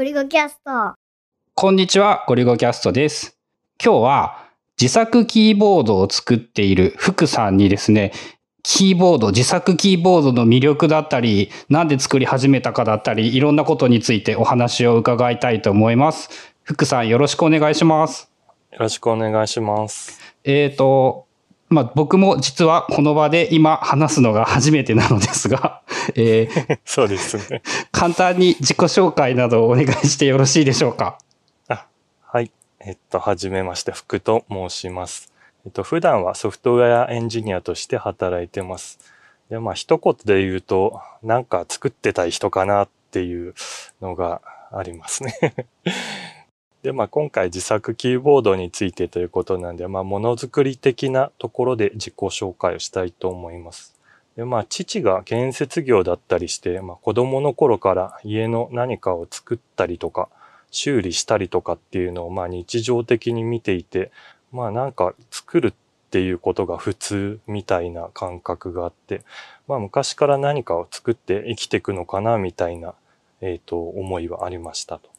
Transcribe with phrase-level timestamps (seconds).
[0.00, 0.94] ゴリゴキャスト。
[1.52, 3.36] こんにちは、ゴリゴキャストです。
[3.84, 4.46] 今日は
[4.80, 8.12] 自作キーボードを作っている福さんにですね、
[8.62, 16.30] キーボード、自作キーボードの魅力だったり、なんで作り始めたかだったり、いろんなことについてお話を伺いたいと思います。
[16.62, 18.32] 福さんよろしくお願いします。
[18.72, 20.18] よろしくお願いします。
[20.44, 21.26] えっ、と、
[21.70, 25.82] まあ、僕も実はこの場で今話すのが初めてなのですが、
[26.16, 27.62] えー そうですね。
[27.92, 31.18] 簡単に自己紹介などをお願いしてよろしいでしょうか？
[31.68, 31.86] あ、
[32.26, 32.50] はい。
[32.80, 35.32] えっと、はじめまして、福と申します。
[35.64, 38.98] えっと、普段はソフトウェアエンジニアとして働いてます。
[39.48, 43.54] で、まあ、一言で言うと、なんか作ってたい人かなっていう
[44.00, 44.40] のが
[44.72, 45.38] ありますね。
[46.82, 53.94] で、まあ、今回自作キーボードについてということなんで、まあ、ものづくり的なところで自己紹介をしたいと思います。
[54.36, 60.28] で、まあ、父が建設業だったりして、まあ、子供の頃から家の何かを作ったりとか、
[60.70, 64.10] 修理したりとかっていうのを、まあ、日常的に見ていて、
[64.50, 65.72] まあ、なんか作るっ
[66.10, 69.22] ていうことが普通みたいな感覚があって、
[69.68, 72.94] まあ、昔から何かを作って生きていくのかな、みたいな、
[73.42, 75.10] えっ、と、思いはありましたと。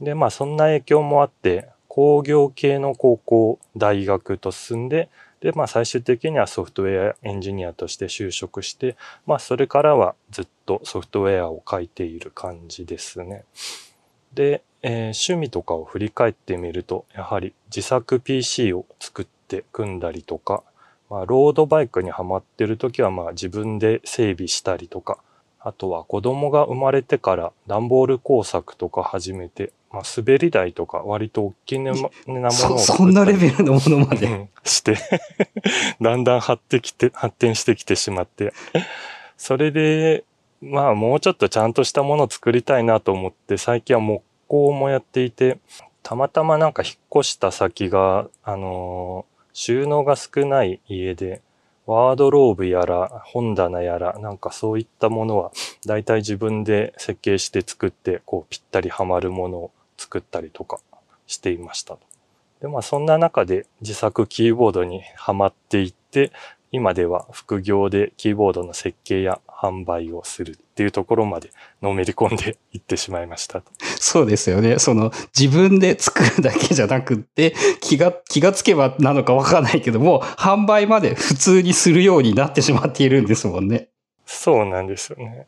[0.00, 5.08] で、まあ、そんな影響もあって、工業系の高校、大学と進んで、
[5.40, 13.44] で、まあ、最終的にはソフトウェアエンジニアとして就職して、まあ、それからはずっとソフトウェアを書いている感じですね。
[14.34, 20.62] で、えー趣味とかを振り返ってみると、やはり自作 PC を作って組んだりとか、
[21.10, 25.18] まあ、ロードバイクにはまってる時は、まあ、自分で整備したりとか、
[25.60, 34.26] あとは子供が生まれてから段ボール工作とか始めて、まあ、滑り台とか割と大きなものをそ、作そんなレベルのものまで。
[34.26, 34.96] うんして、
[36.00, 38.52] だんだん発ってきて、発展してきてしまって、
[39.38, 40.24] それで、
[40.60, 45.58] まあもうちょっとちゃんとしたものを作りたいなと思って、最近は木工もやっていて、
[46.02, 51.42] たまたまなんか引っ越した先が、あのー収納が少ない家で、
[51.84, 55.50] ワードローブやら本棚やら、なんかそういったものは、
[55.84, 59.70] だいたい自分で設計して作って、こうぴったりはまるものを
[60.08, 60.80] 作ったりとか
[61.26, 62.00] していましたと。
[62.62, 66.32] で、まあそんな中で自作キーボードにはまっていって、
[66.70, 73.70] 今では副業でキーボードの設計や販売をするっていうところまでのめり込んでいってしまいましたと。
[73.98, 74.78] そうですよね。
[74.78, 83.88] その自分で作るだけじゃなくって、気が、気がつけばなのかわからないけども、販売まで普通にするようになってしまっているんですもんね。
[84.26, 85.46] そうなんですよね。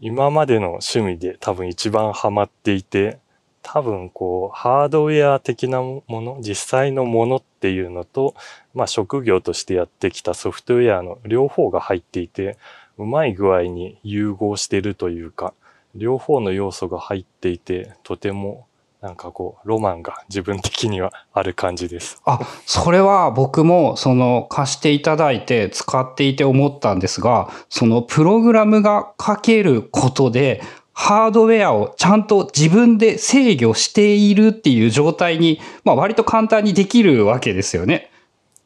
[0.00, 3.20] 今までの趣味で多分一番ハマっていて、
[3.62, 8.34] 多分こう、ハードウェア的なもの、実際のものっていうのと、
[8.74, 12.58] まあ職業としてやってきたソフトウェアの両方が入っていて、
[12.98, 15.54] うまい具合に融合してるというか、
[15.94, 18.66] 両方の要素が入っていて、とても
[19.02, 22.22] なんかこう、ロマンが自分的にはある感じです。
[22.24, 38.10] あ、それは僕もその貸していただいて使っていて思ったんですが、そのプログラムが書けることで、ハードウェアをちゃんと自分で制御しているっていう状態に、まあ割と簡単にできるわけですよね。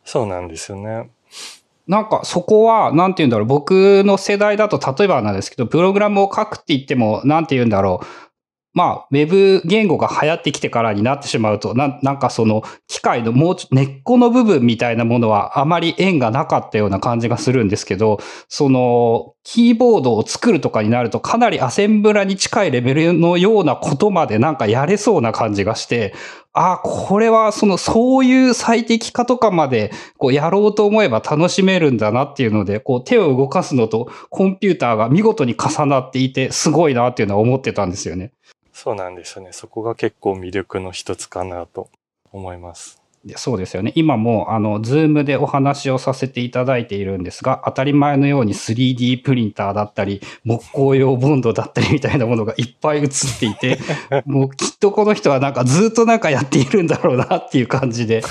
[0.04, 1.10] そうなんですよね。
[1.86, 8.06] なんかそこは、なんて言うんだろう、僕の世代だと例えばなんですけど、プログラムを書くって言っても、なんて言うんだろう。
[8.76, 26.12] まあ、ウェブ言語が流行ってきてからになってしまうと、ななんかその機械のもうちょ根っこの部分みたいなものはあまり縁がなかったような感じがするんですけど、そのキーボードを作るとかになるとかなりアセンブラに近いレベルのようなことまでなんかやれそうな感じがして、
[26.52, 38.32] ああ、これはその、そういう最適化とかまで、こう、やろうと思えば楽しめるんだなっていうので、こう、手を動かすのとコンピューターが見事に重なっていて、すごいなっていうのは思ってたんですよね。
[38.76, 39.54] そうなんですよね。
[39.54, 41.88] そこが結構魅力の一つかなと
[42.30, 43.00] 思います。
[43.24, 43.94] でそうですよね。
[43.96, 53.08] 今も、あの、ズームでお話をさせていただいているんですが、当たり前のように 3D プリンターだったり、木工用ボンドだったりみたいなものがいっぱい映っ
[53.40, 53.78] ていて、
[54.26, 58.22] もうきっとこの人はなんかずっとなんかやっているんだろうなっていう感じで。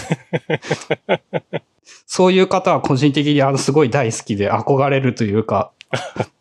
[2.06, 5.72] そういう方は個人的にあのすごい大好きで憧れるというか、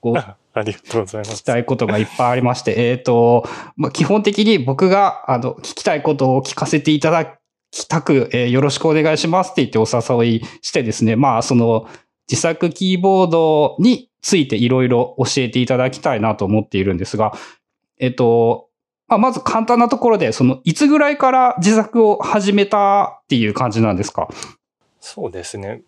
[0.02, 1.44] こう、ありがとうございま聞きす。
[1.44, 3.44] たいことがいっぱいありまして、えっ、と、
[3.76, 7.38] まあ、基本的に僕が、あの、聞きたいことを聞かせていただ
[7.72, 11.88] きたく、えーよろしくお願いしますって言ってお誘いしてですね、まあ、その、
[12.30, 17.32] 自作キーボードについていろいろ教えていただきたいなと思っているんですが、
[17.98, 18.68] えっ、と、
[19.08, 24.28] まあ、まず簡単なところで、その、いつぐらいから自作を始めたっていう感じなんですか？
[25.00, 25.82] そうですね。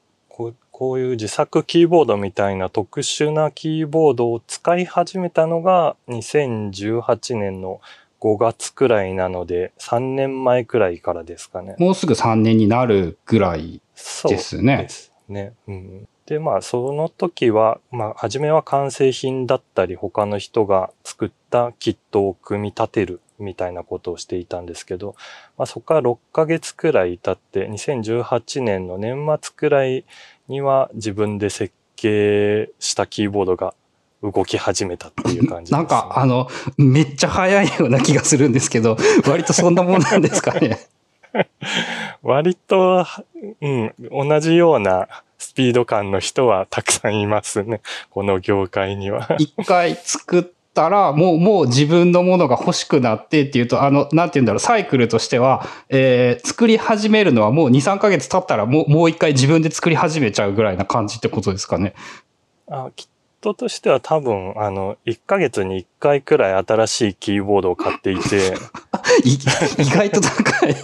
[0.78, 7.80] こういう自作キーボードみたいな特殊なキーボードを使い始めたのが2018年の
[8.20, 11.76] 5月くらいなので、3年前くらいからですかね。
[11.78, 15.54] もうすぐ3年になるぐらいそうですねですね。
[15.66, 25.14] うん、で、まあ、その時は、まあ、初めは完成品だったり、他の人が作ったキットを組み立てるみたいなことをしていたんですけど、
[25.56, 30.04] まあ、そこから6ヶ月くらい経って、2018年の年末くらい
[30.48, 33.74] には自分で設計したキーボードが
[34.22, 35.78] 動き始めたっていう感じです、ね。
[35.78, 38.96] なんか、あの、めっちゃ早いような気がするんですけど、
[39.28, 40.78] 割とそんなもんなんですかね？
[42.22, 43.04] 割と、
[43.60, 45.08] うん、同じような
[45.38, 47.80] スピード感の人はたくさんいますね。
[48.10, 49.36] この業界には。
[49.38, 50.42] 一回作っ
[50.76, 61.94] たら、もう、もう自分のものが欲しくなってっていうと、あの、なんて言うんだろう、サイクルとしては、えー、作り始めるのはもう2、3ヶ月経ったら、もう、もう一回自分で作り始めちゃうぐらいな感じってことですかね。
[62.68, 63.08] あキッ
[63.40, 68.54] トとしては多分、あの、1ヶ月に1回くらい新しいキーボードを買っていて、
[69.24, 70.76] い意外と高い。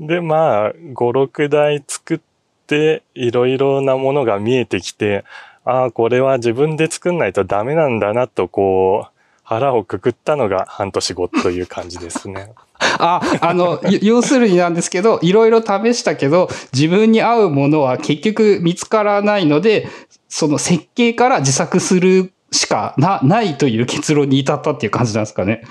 [0.00, 2.20] で、まあ、5、6台作っ
[2.66, 5.24] て、いろいろなものが見えてきて、
[5.64, 12.52] ああ、これは自分で作んないとダメなんだなと、こう、腹をくくったのが半年後という感じですね。
[12.98, 19.86] あ、あの、よ要するになんですけど、いろいろ試したけど、自分に合うものは結局見つからないので、
[20.28, 25.62] その設計から自作するしかな、ないという結論に至ったっていう感じなんですかね。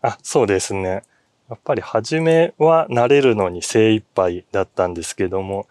[0.00, 1.02] あ、そうですね。
[1.50, 5.66] やっぱり初めは慣れるのに精一杯だったんですけども、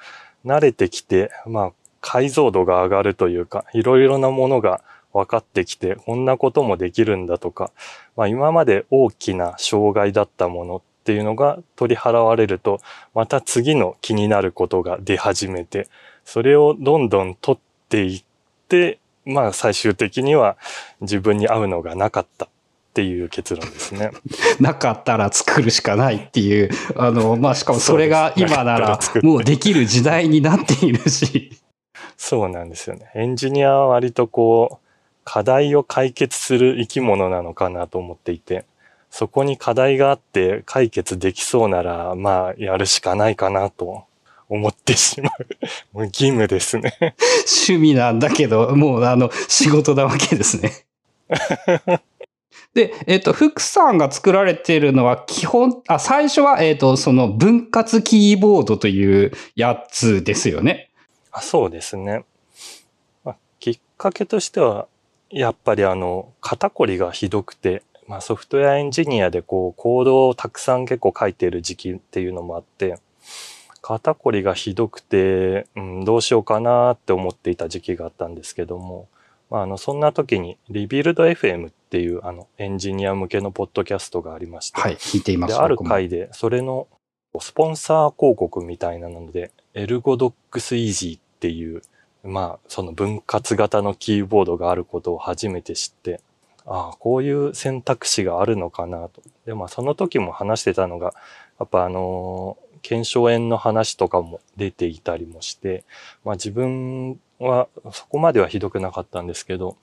[0.45, 4.81] 慣れてきて、まあ、解像度が上がるというか、いろいろなものが
[5.13, 7.71] 分かってきて、こんなこともできるんだとか、
[8.15, 12.81] まあ今まで大きな障害だったものっていうのが取り払われると、
[13.13, 15.87] また次の気になることが出始めて、
[16.25, 18.23] それをどんどん取っていっ
[18.67, 20.57] て、まあ最終的には
[21.01, 24.11] 自分に合うのがなかったっていう結論ですね。
[24.59, 31.60] なかったら作るしかないっていう、あの、まあ、しかもそれが今なら もうできる時代になっているし。
[32.17, 33.11] そうなんですよね。
[33.15, 34.85] エンジニアは割とこう、
[35.23, 38.65] 課題を解決する生き物なのかなと思っていて、
[39.09, 44.05] そこに課題があって解決できそうなら、まあ、やるしかないかなと
[44.49, 45.47] 思ってしまう。
[45.93, 46.97] もう義務ですね。
[47.69, 50.71] 趣味なんだけど、もうあの、仕事なわけですね。
[52.73, 60.90] で、えっ、と、福さんが作られているのは基本、あ、最初は、えっ、と、その分割キーボードというやつですよね。
[61.31, 62.25] あそうですね。
[63.23, 64.87] まあ、きっかけとしては、
[65.29, 72.97] やっぱりあの、肩こりがひどくて、まあ、ソフトウェアエンジニアでこう、コードをたくさん結構書いている時期っていうのもあって、
[73.81, 79.07] 肩こりがひどくて、うん、どうしようかなって思っていた時期があったんですけども、
[79.49, 85.63] まあ、あの、そんな時に、リビルド FM っていう、あの、エンジニア向けのポッドキャストがありまして、はい、聞いていまして、。
[85.63, 86.87] ある回で、それの
[87.39, 91.81] スポンサー広告みたいなので、エルゴドックスイージーっていう、
[92.23, 96.21] まあ、その分割型のキーボードがあることを初めて知って、
[96.65, 99.21] ああ、こういう選択肢があるのかなと。
[99.45, 101.13] で、まあ、その時も話してたのが、
[101.59, 105.83] やっぱあのー腱鞘炎の話とかも出ていたりもして、
[106.25, 109.77] まあ自分はそこまではひどくなかったんですけど、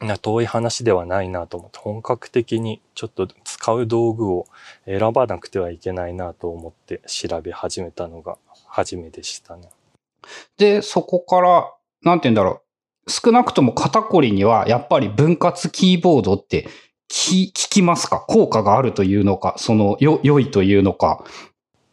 [0.00, 4.46] な遠い話ではないなと思って、本格的にちょっと使う道具を
[4.84, 8.36] 選ばなくてはいけないなと思って調べ始めたのが
[8.66, 9.68] 初めでしたね。
[10.56, 12.62] で、そこから、なんて言うんだろ
[13.06, 13.10] う。
[13.10, 16.68] 少なくとも肩こりには、やっぱり分割キーボードって
[17.08, 18.20] 聞、きますか？
[18.20, 21.24] 効果があるというのか、その、よ、良いというのか？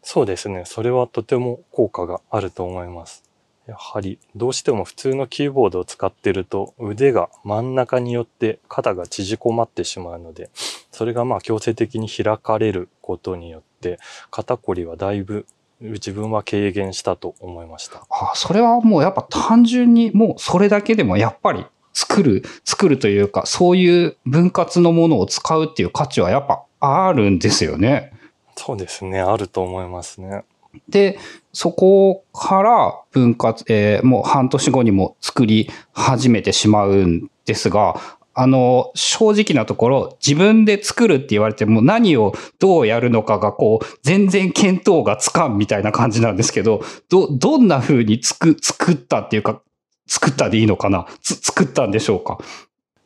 [0.02, 0.64] そうですね。
[0.66, 3.22] それはとても効果があると思います。
[3.66, 10.50] やはりどうしても普通のキーボードを使ってると腕が真ん中によって肩が縮こまってしまうので、
[10.90, 13.98] それがまあ強制的に開かれることによって
[14.30, 15.46] 肩こりはだいぶ
[15.80, 18.04] 自分は軽減したと思いました。
[18.10, 28.12] あそれはもうやっぱ単純にもうそれだけでもやっぱり作る、作るというか、そういう分割のものを使うっていう価値はやっぱあるんですよね。
[28.56, 29.20] そうですね。
[29.20, 30.44] あると思いますね。
[30.88, 31.18] で、
[31.52, 38.00] そこから分割、えーもう半年後にも作り始めてしまうんですが、
[38.34, 49.60] あの、正直なところ、自分で作るって言われても何をどうやるのかがこう、全然見当がつかんみたいな感じなんですけど、ど、どんな風につく、作ったっていうか、
[50.06, 51.06] 作ったでいいのかな？
[51.22, 52.38] つ、作ったんでしょうか？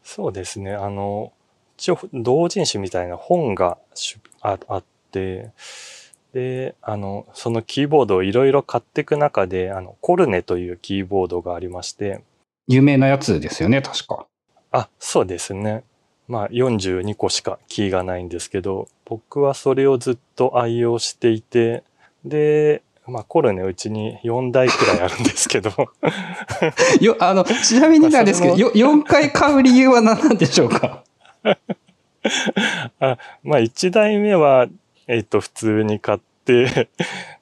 [0.03, 0.73] そうですね。
[0.73, 1.33] あの、
[1.77, 5.51] 一応同人誌みたいな本がしああって、
[6.33, 12.21] で、あの、そのキーボードをいろいろ買っていく中で、あの、コルネというキーボードがありまして、
[12.67, 14.27] 有名なやつですよね、確か。
[14.73, 15.85] あ、そうですね。
[16.27, 21.83] まあ42個しかキーがないんですけど、僕はそれをずっと愛用していて、
[22.25, 25.71] で、まあコルネうちに4台くらいあるんですけど。
[27.01, 31.05] よ、あの、ちなみになんですけど、よ4回買う理由は何なんでしょうか？
[33.01, 34.67] あまあ1台目は、
[35.07, 36.91] えっ、と、普通に買って、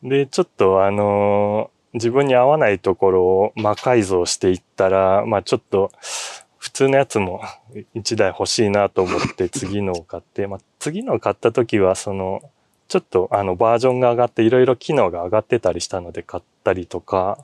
[0.03, 6.45] で、ちょっとあのー自分に合わないところを魔改造していったら、まあちょっと、普
[6.77, 7.41] 通のやつも
[7.97, 12.43] 1台欲しいなと思って 次のを買って、まあ次のを買った時はその、
[12.89, 17.39] ちょっとあのバージョンが上がっていろいろ機能が上がってたりしたので買ったりとか、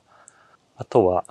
[0.77, 1.25] あとは、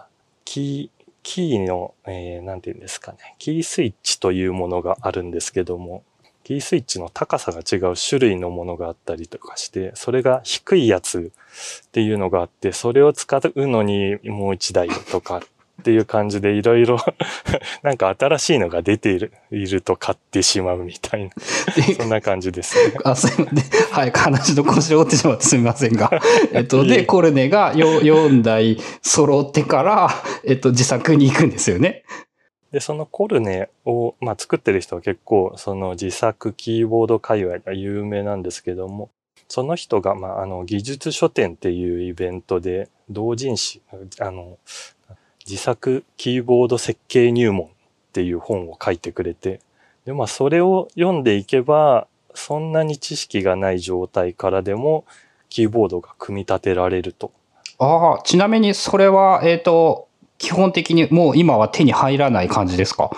[0.46, 6.04] キー、キーの、えー、なんて言うんですかね、キースイッチというものがあるんですけども、
[6.44, 11.32] キースイッチの高さが違う種類のものがあったりとかして、それが低いやつ
[11.86, 15.42] っていうのがあって、それを使うのにもう一台とかっ
[15.82, 16.98] ていう感じでいろいろ
[17.84, 21.32] なんか新しいのが出ているいると買ってしまうみたいな、
[21.98, 22.96] そんな感じですね。
[23.04, 23.92] あ、すいません。
[23.92, 26.12] はい、話の腰を折ってしまってすみませんが。
[26.54, 30.10] えっと、で、コルネがよ4台揃ってから、
[30.46, 32.04] えっと、自作に行くんですよね。
[32.72, 39.10] で、そのコルネを、まあ、作ってる人は結構、その自作キーボード界隈が有名なんですけども、
[39.50, 43.82] その人が、まあ、あの、技術書店っていうイベントで、同人誌、
[44.20, 44.58] あの、
[45.48, 47.70] 自作キーボード設計入門っ
[48.14, 49.60] ていう本を書いてくれて、
[50.06, 55.06] で、まあ、それを読んでいけば、そんなに知識がない状態からでも、
[55.50, 57.32] キーボードが組み立てられると。
[57.78, 60.08] ああ、ちなみにそれは、えっと、
[60.38, 63.12] 基本的にもう今は手に入らない感じですか？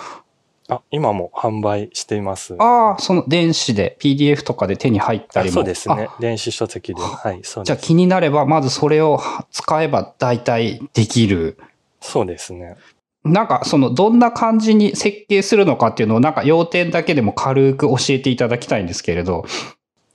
[0.67, 2.55] あ、今も販売しています。
[2.57, 5.51] ああ、その電子で PDF とかで手に入ったりも。
[5.51, 6.15] あそうですねあ。
[6.19, 7.01] 電子書籍で。
[7.01, 7.87] はい、そうじゃあです。
[7.87, 11.57] 気になれば、まずそれを使えば大体できる。
[12.03, 12.75] そうですね。
[13.23, 19.45] なんか、その、どんな感じに設計するのかっていうのを、なんか要点だけでも軽く教えていただきたいんですけれど。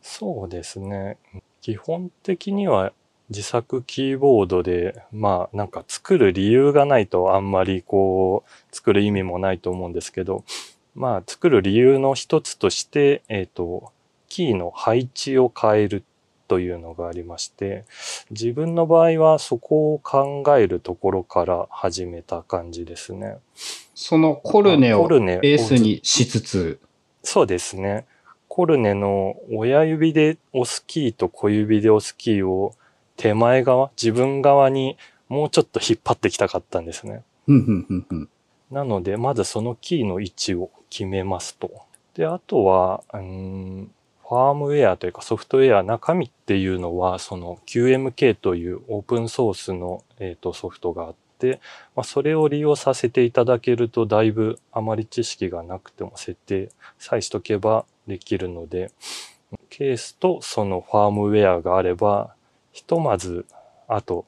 [0.03, 1.17] そうですね。
[1.63, 2.93] 基本的には
[3.31, 10.45] 自作キーボードで、まあなんか作る理由がないとあんまりこう作る意味もないと思うんですけど、
[10.95, 13.93] まあ作る理由の一つとして、えっ、と、
[14.29, 16.05] キーの配置を変える
[16.49, 17.85] というのがありまして、
[18.31, 23.37] 自分の場合はそこを考えるところから始めた感じですね。
[23.95, 26.81] そのコルネをベースにしつつ、
[27.23, 28.07] そうですね。
[28.49, 32.75] コルネの親指で押すキーと小指で押すキーを
[33.17, 34.97] 手前側、自分側に
[35.29, 37.23] もうちょっと引っ張ってきたかったんですね。
[38.71, 41.71] なので、まずそのキーの位置を決めますと。
[42.15, 43.91] で、あとは、うーん
[44.29, 51.61] ファームウェアというかソフトウェア中身っていうのは、その QMK というオープンソースの、えーとソフトがあって、
[51.97, 56.69] まあ、それを利用させていただけると、だいぶあまり知識がなくても設定
[56.99, 58.93] さえしとけばできるので、
[59.71, 62.35] ケースとそのファームウェアがあれば、
[62.73, 63.47] ひとまず、
[63.87, 64.27] あと、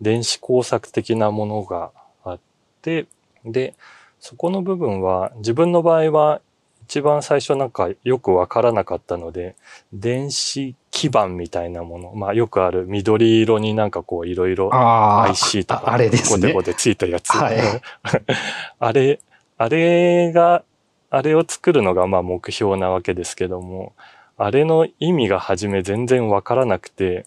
[0.00, 1.90] 電子工作的なものが
[2.22, 2.40] あっ
[2.82, 3.06] て、
[3.44, 3.74] で、
[4.20, 6.42] そこの部分は、自分の場合は、
[6.88, 9.56] 一番最初なんかよくわからなかったので、
[9.92, 16.72] 電子基板みたいなもの、まあよくある緑色になんかこういろいろ IC とか、ああれですねゴテゴ。
[16.72, 17.28] テついたやつ。
[17.36, 17.58] はい
[18.80, 19.20] あれ、
[19.58, 20.64] あれが、
[21.10, 23.92] あれを作るのがまあ目標なわけですけども、
[24.38, 27.26] あれの意味が初め全然わからなくて、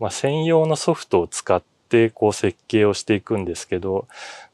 [0.00, 4.08] まあ専用のソフトを使ってこう設計をしていくんですけど、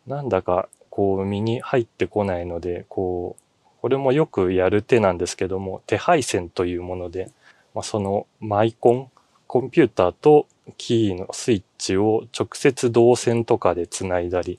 [0.08, 3.42] なんだかこう身に入ってこないので、こう、
[3.80, 7.30] これもよくやる手なんですけども、手配線というもので、
[7.74, 9.10] まあ、そのマイコン、
[9.46, 14.58] コンピューターとキーのスイッチを直接導線とかでつないだり、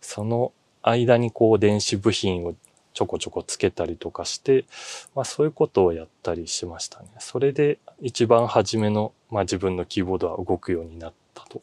[0.00, 2.54] その間にこう電子部品を
[2.94, 4.64] ちょこちょこつけたりとかして、
[5.14, 7.08] まあそういうことをやったりしましたね。
[7.18, 11.60] それで一番初めの、まあ自分のキーボードは動くようになったと。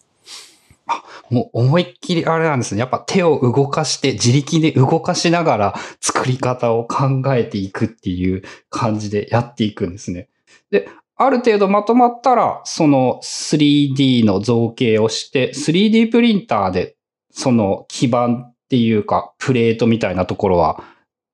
[0.88, 2.80] あもう思いっきりあれなんですね。
[2.80, 10.30] やっぱ手を動かして、自力で動かしながら作り方を考えていくっていう感じでやっていくんですね。
[10.72, 16.96] で、ある程度まとまったら、その 3D の造形をして、3D プリンターで
[17.32, 20.84] その基板っていうか、プレートみたいなところは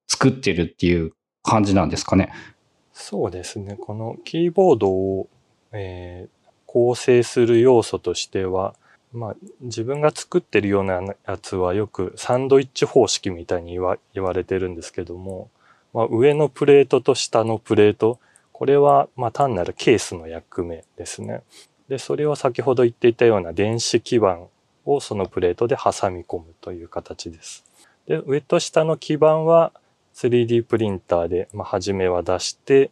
[0.07, 2.33] 作ってるっていう感じなんですかね。
[2.91, 3.75] そうですね。
[3.79, 5.29] このキーボードを、
[5.71, 6.43] えー
[6.73, 8.73] 構成する要素としては、
[9.13, 13.77] まあ、自分が作ってるようなやつはよくサンドイッチ方式みたいに
[14.13, 15.49] 言われてるんですけども、
[15.93, 18.19] まあ、上のプレートと下のプレート、
[18.51, 21.43] これはま単なるケースの役目ですね。
[21.87, 24.39] で、それを先ほど言っていたような電子基板
[24.85, 27.63] をそのプレートで挟み込むという形です。
[28.07, 29.71] で、上と下の基板は
[30.15, 32.89] 3D プリンターで、まあ、初めは出して、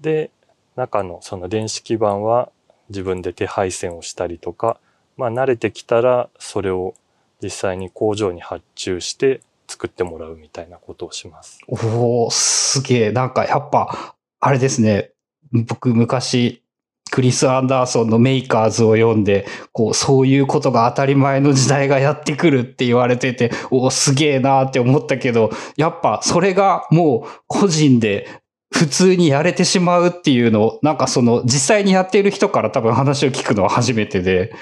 [0.00, 0.30] で、
[0.76, 2.50] 中のその電子基板は
[2.88, 4.78] 自分で手配線をしたりとか、
[5.16, 6.94] まあ慣れてきたらそれを
[7.42, 11.60] 実際に工場に発注して作ってもらうみたいなことをします。
[11.68, 13.12] おおすげえ。
[13.12, 15.10] なんかやっぱ、あれですね。
[15.52, 16.62] 僕昔、
[17.10, 28.28] クリス・アンダーソンのメーカーズを読んで、こう、そういうことが当たり前の時代がやってくるって言われてて、おお、すげえなーって思ったけど、やっぱそれがもう個人で
[28.72, 34.52] 普通にやれてしまうっていうのを、なんかその実際にやっている人から多分話を聞くのは初めてで、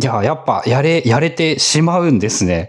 [0.00, 2.68] いや、やっぱやれ、やれてしまうんですね。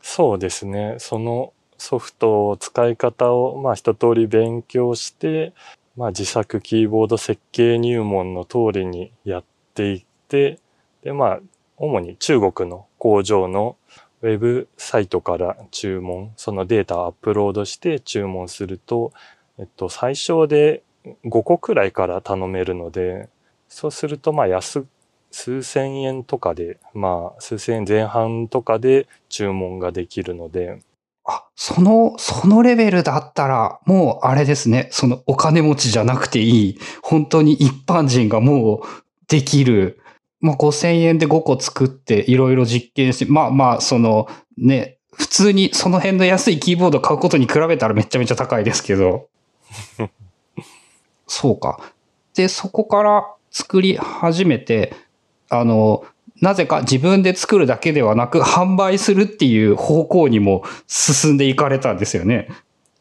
[0.00, 0.96] そうですね。
[0.98, 5.52] そのソフトを使い方を、まあ一通り勉強して、
[5.96, 9.44] まあ自作キーボード設計入門の通りにやっ
[9.74, 10.58] ていって、
[11.02, 11.40] で、まあ、
[11.76, 13.76] 主に中国の工場の
[14.22, 19.12] ウェブサイトから注文、そのデータをアップロードして注文すると、
[19.58, 20.82] えっと、最小で
[21.24, 23.28] 5個くらいから頼めるので、
[23.68, 24.86] そうすると、まあ安、
[25.36, 30.80] 数千円とかで、まあ、数千円前半とかで注文ができるので。
[31.26, 38.80] あ、その、そのレベルだったら、もうあれですね、そのお金持ちじゃなくていい、本当に一般人がもう
[39.28, 40.00] できる、
[40.40, 49.28] まあ5000円で5個作っていろいろ実験して、まあまあ、そのね、普通にその辺の安いキーボード買うことに比べたらめちゃめちゃ高いですけど。
[51.28, 51.78] そうか。
[52.34, 54.94] で、そこから作り始めて、
[55.48, 56.04] あの、
[56.40, 62.48] なぜか自分で作るだけではなく販売するっていう方向にも進んでいかれたんですよね。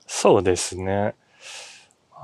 [0.08, 1.16] そうですね。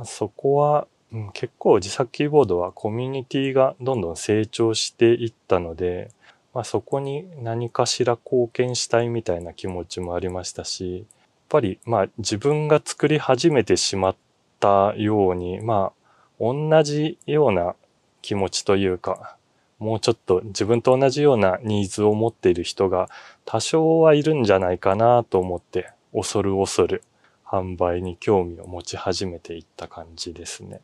[0.06, 6.12] そこは、うん、結構自作キーボードはコミュニティがどんどん成長していったので、
[6.54, 11.06] まあ、そこに何かしら貢献したいみたいな気持ちもありましたし、やっ
[11.50, 14.16] ぱりまあ自分が作り始めてしまっ
[14.60, 16.02] たように、まあ
[16.40, 17.76] 同じような
[18.22, 19.38] 気持ちというか、
[19.82, 23.10] もうちょっと自分と同じようなニーズを持っている人が
[23.46, 27.04] 多少はいるんじゃないかなと思って、恐る恐る
[27.44, 30.82] 販売に興味を持ち始めていった感じですね。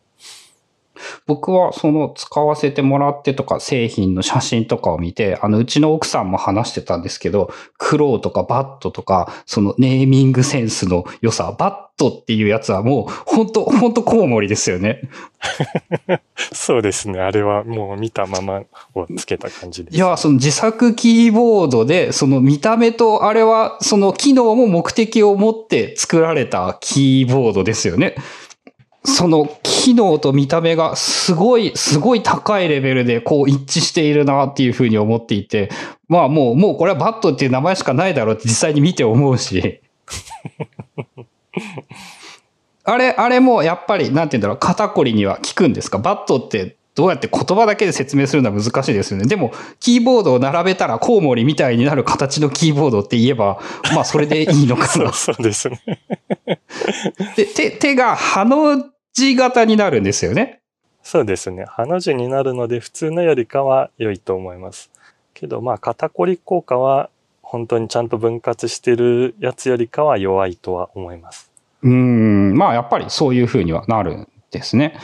[1.25, 15.01] 僕はその使わせてもらってとか製品の写真とかを見て、あのうちの奥さんも話してたんですけど、クローとかバットとか、そのネーミングセンスの良さ、バットっていうやつはもう本当本当コウモリですよね。
[16.53, 17.19] そうですね。
[17.19, 18.61] あれはもう見たまま
[18.93, 28.15] をつけた感じです、いや、その自作キーボードで、その見た目とあれはその機能も目的を持って作られたキーボードですよね。
[29.09, 35.69] その機能と見た目がすごい、すごい高いレベルでこう一致しているなっていうふうに思っていて、
[36.09, 39.79] まあもう、もうこれはバットっていう名前しかないだろうって実際に見て思うし。
[42.83, 45.97] あれ、あれもやっぱり、なんて言うんだろう、肩こりには効くんですか？
[45.99, 49.25] バットってどうやって言葉だけで説明するのは難しいですよね。
[49.25, 53.59] でも、キーボードを並べたらコウモリみたいになる形のキーボードって言えば、
[53.93, 55.11] まあそれでいいのかな。
[55.13, 55.79] そうですね。
[57.35, 60.59] で、手、手が葉の字型になるんですよね。
[61.03, 61.65] そうですね。
[61.65, 64.91] ハの字になるので、普通のよりかは良いと思います。
[65.33, 67.09] けど、まあ、肩こり効果は、
[67.41, 71.49] 本当にちゃんと分割してるやつよりかは弱いとは思います。
[71.81, 74.99] うん、まあ、やっぱりそういうふうにはなるんですね。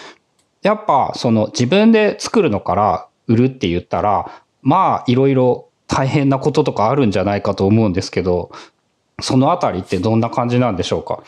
[0.61, 8.51] やっぱ、その自分で作るのから売るって言ったら、まあ、いろいろ大変なこととかあるんじゃないかと思うんですけど、
[9.21, 11.23] そのあたりってどんな感じなんでしょうか？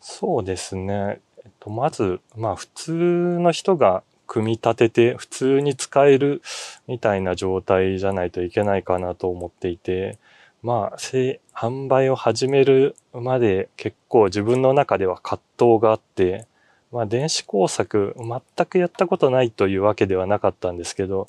[0.00, 1.20] そうですね。
[1.66, 6.40] とまず、まあ普通の人が組み立てて普通に使える
[6.86, 10.18] みたいな状態じゃないといけないかなと思っていて、
[10.62, 16.46] まあ、販売を始めるまで結構自分の中では葛藤があって、
[16.92, 21.26] まあ電子工作全くやったことないというわけではなかったんですけど、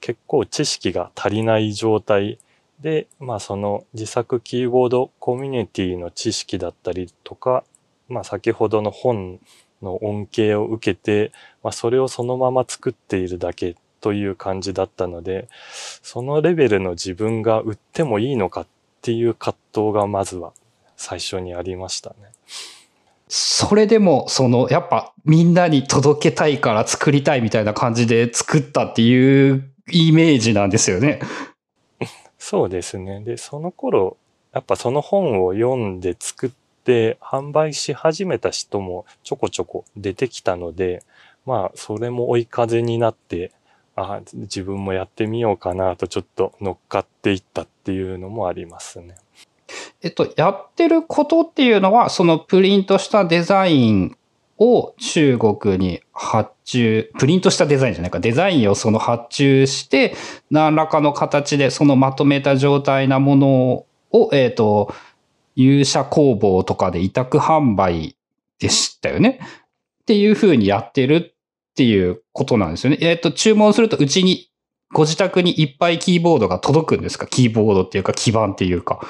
[0.00, 2.38] 結構知識が足りない状態
[2.80, 7.64] で、まあその自作キーボードコミュニティの知識だったりとか、
[8.08, 9.40] まあ先ほどの本
[9.82, 15.48] の恩恵を受けて、まあ、それをそのまま作っているだけという感じだったので、
[16.02, 18.66] そのレベルの自分が売ってもいいのかっ
[19.02, 20.52] ていう葛藤がまずは
[20.96, 22.16] 最初にありましたね。
[23.28, 31.20] それでも、その、やっぱみんなに届けたいから作りたいみたいな感じで作ったっていうイメージなんですよね。
[32.38, 33.20] そうですね。
[33.20, 34.16] で、その頃、
[34.52, 36.50] やっぱその本を読んで作っ
[36.88, 41.02] で、販売し始めた人もちょこちょこ出てきたので、
[41.44, 43.52] まあ、それも追い風になって、
[43.94, 49.16] あ自分もやってみようかなとちょっと乗っかっていったっていうのもありますね。
[50.00, 54.16] えっと、やってることっていうのは、そのプリントしたデザイン
[54.56, 60.14] を中国に発注、プリントしたデザインじゃないか、デザインをその発注して、
[60.50, 64.94] 何らかの形でそのまとめた状態なものを、えっ、と、
[65.60, 68.16] 勇者工房とかで委託販売
[68.60, 69.40] でしたよね。
[70.02, 72.98] っていう風にやってるっていうことなんですよね。
[73.00, 74.50] えっ、と、注文するとうちに、
[74.92, 77.26] ご自宅にいっぱいキーボードが届くんですか？
[77.26, 79.06] キーボードっていうか基板っていうか。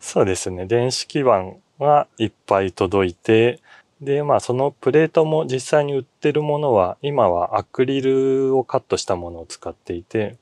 [0.00, 0.64] そうですね。
[0.64, 3.60] 電子基板がいっぱい届いて、
[4.00, 10.36] で、まあそのプレートも実際に売ってるものは、今はアクリルをカットしたものを使っていて、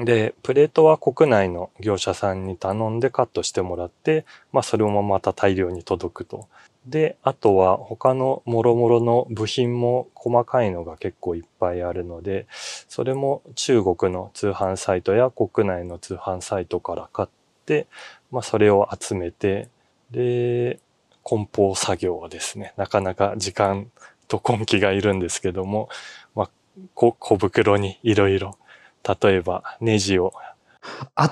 [0.00, 6.48] で、プレートは国内の業者さんに頼んでカットしてもらって、まあそれもまた大量に届くと。
[6.86, 12.46] で、あとは他の諸々の部品も細かいのが結構いっぱいあるので、
[12.88, 17.28] それも中国の通販サイトや国内の通販サイトから買っ
[17.64, 17.86] て、
[18.30, 19.68] まあそれを集めて、
[20.10, 20.78] で、
[21.24, 23.90] 梱包作業はですね、なかなか時間
[24.28, 25.88] と根気がいるんですけども、
[26.34, 26.50] まあ、
[26.94, 28.58] 小小袋にいろいろ、
[29.06, 30.32] 例えばネジを。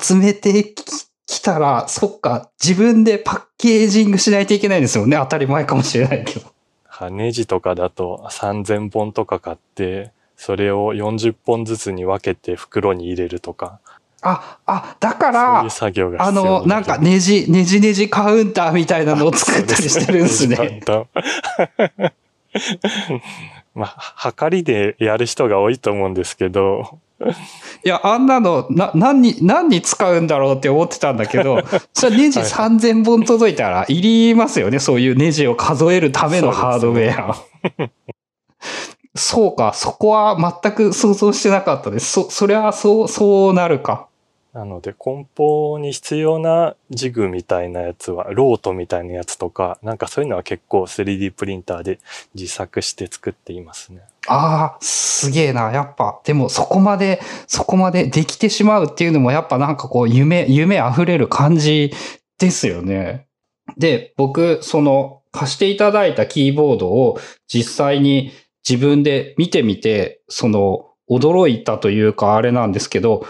[0.00, 0.74] 集めて
[1.26, 5.16] きたら、そっか、自分でパッケージングしないといけないんですよね。
[5.16, 6.54] 当たり前かもしれないけど。
[7.10, 13.80] ネジとかだと3000本とか買って、それを40本ずつに分けて袋に入れるとか。
[14.22, 20.80] あ、あ、だから、そういう作業があの、なんかネジ、ネジネジカウンターみたいなのを作ったりしてるんですね。
[23.74, 27.00] まあ、はかりでやる人が多いと思うんですけど。
[27.84, 31.60] いや、あんなの、な、何に、何に使うんだろうって思ってたんだけど、
[31.92, 37.36] それネジ3000本届いたら、いりますよね、そういうネジを数えるためのハードウェア。
[39.16, 42.12] そうか、そこは全く想像してなかったです。
[42.12, 44.06] そ、それはそう、そうなるか。
[44.54, 51.98] なので梱包に必要なジグみたいなやつは、ロートみたいなやつとか、なんかそういうのは結構 3D プリンターで
[52.34, 54.02] 自作して作っていますね。
[54.26, 55.70] ああ、すげえな。
[55.72, 61.92] やっぱ、でもそこまで、そこまでできてしまうっていうのもやっぱなんかこう夢、夢溢れる感じ
[62.38, 63.26] ですよね。
[63.76, 68.32] で、僕、その貸していただいたキーボードを実際に
[68.68, 73.26] 自分で見てみて、その驚いたというかあれなんですけど、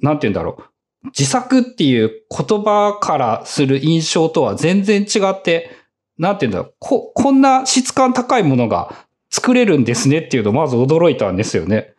[0.00, 1.06] なんて言うんだろう。
[1.06, 5.70] 自作っていう言葉からする印象とは全然違って、
[6.18, 6.74] なんて言うんだろう。
[6.78, 8.94] こ、こんな質感高いものが
[9.30, 11.94] 作れるんですねっていうのまず驚いたんですよね。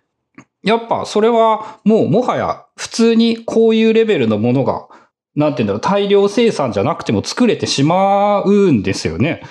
[0.63, 4.88] やっぱそれはもうもはや普通にこういうレベルのものが、
[5.36, 9.41] なんて言うんだろう、大量生産じゃなくても作れてしまうんですよね。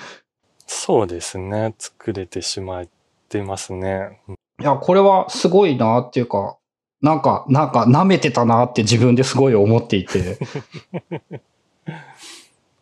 [0.67, 1.75] そうですね。
[1.77, 2.87] 作れてしまっ
[3.27, 4.21] てますね。
[4.59, 6.57] いや、これはすごいなっていうか、
[7.01, 10.37] なんか、なんか舐めてたなって自分ですごい思っていて。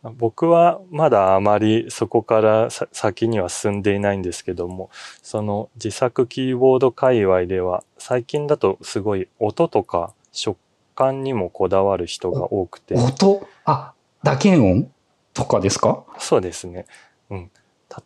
[0.02, 4.90] 僕はまだあまりそこから先には進んでいないんですけども、
[5.22, 10.58] その自作キーボード界隈では最近だとすごい音とか食
[10.96, 12.96] 感にもこだわる人が多くて。
[12.96, 13.46] 音？
[13.66, 14.90] あ、打鍵音
[15.34, 16.06] とかですか？
[16.18, 16.86] そうですね。
[17.30, 17.52] うん。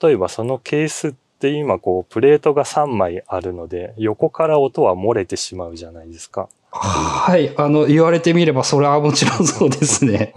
[0.01, 6.49] 例えばそのケースで今こうプレートが3枚あるので横から音は漏れてしまうじゃないですか。
[6.75, 7.53] はい。
[7.55, 10.33] あの、言われてみればそれはもちろんそうですね。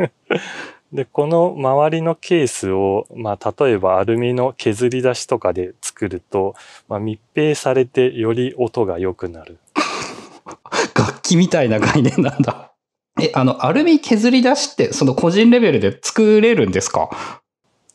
[0.92, 6.54] で、この周りのケースを、まあ、例えばアルミの削り出しとかで作ると、
[6.88, 9.58] まあ、密閉されてより音が良くなる。
[10.96, 12.72] 楽器みたいな概念なんだ。
[13.20, 17.10] え、あの、アルミ削り出しって、その個人レベルで作れるんですか？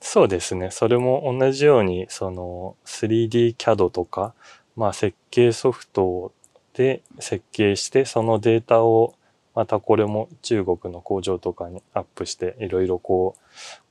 [0.02, 0.70] そうですね。
[0.72, 4.34] それも同じように、その 3D CAD とか、
[4.78, 6.32] まあ設計ソフト
[6.80, 9.14] で設計して、そのデータを
[9.54, 13.42] またこれも中国の工場とかにアップしていろいろこう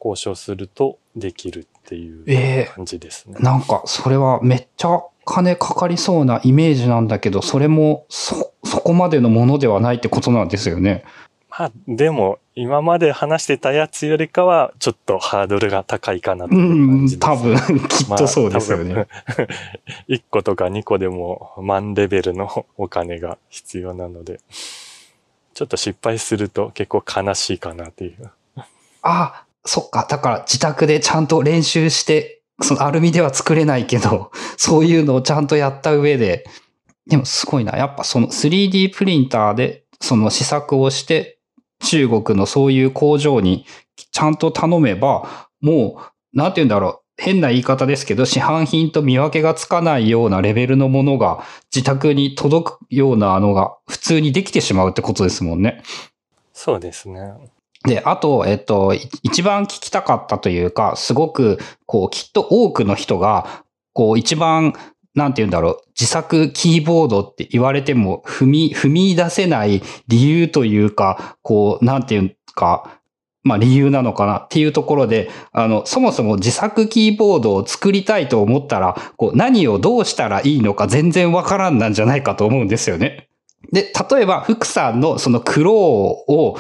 [0.03, 3.35] 交渉するとできるっていう感じですね。
[3.37, 11.05] えー、なんかそれはめっちゃ金かかりそうなイメージなんだけど、それもそ、そこまでのものではないってことなんですよね。
[11.51, 17.31] まあ、でも、今まで話してたやつよりかは、ちょっとハードルが高いかなという感じです。
[17.31, 18.95] うん、多分、 きっとそうですよね。
[18.95, 19.07] まあ、
[20.09, 24.41] 1個とか2個でも万レベルのお金が必要なので、
[25.55, 28.29] ちょっと失敗すると結構悲しいかなっていう。
[28.57, 28.65] あ
[29.03, 30.09] あ、そっか。
[30.11, 36.45] だから自宅でちゃんと練習して、そのアルミでは作れないけど、そういうのをちゃんとやった上で、
[37.07, 37.77] でもすごいな。
[37.77, 41.38] やっぱその 3D プリンターでその試作をして
[41.81, 43.67] 中国のそういう工場に
[44.13, 46.01] ちゃんと頼めば、も
[46.35, 47.01] う、なんて言うんだろう。
[47.21, 55.83] 変な言い方ですけど、市販品と見分けがつかないようなレベルのものが自宅に届くようなのが普通にできてしまうってことですもんね。
[56.53, 57.35] そうですね。
[57.85, 64.75] で、あと、えっと、一番聞きたかったというか、すごく、こう、きっと多くの人が、こう、一番、
[65.19, 73.01] なんて言うんだろう、自作キーボードって言われても、踏み、踏み出せない理由というか、こう、なんて言うか、
[73.43, 83.29] まあ理由なのかなっていうところで、あの、そもそも自作キーボードを作りたいと思ったら、こう、何をどうしたらいいのか全然わからんなんじゃないかと思うんですよね。
[83.73, 86.59] で、例えば、福さんのその苦労を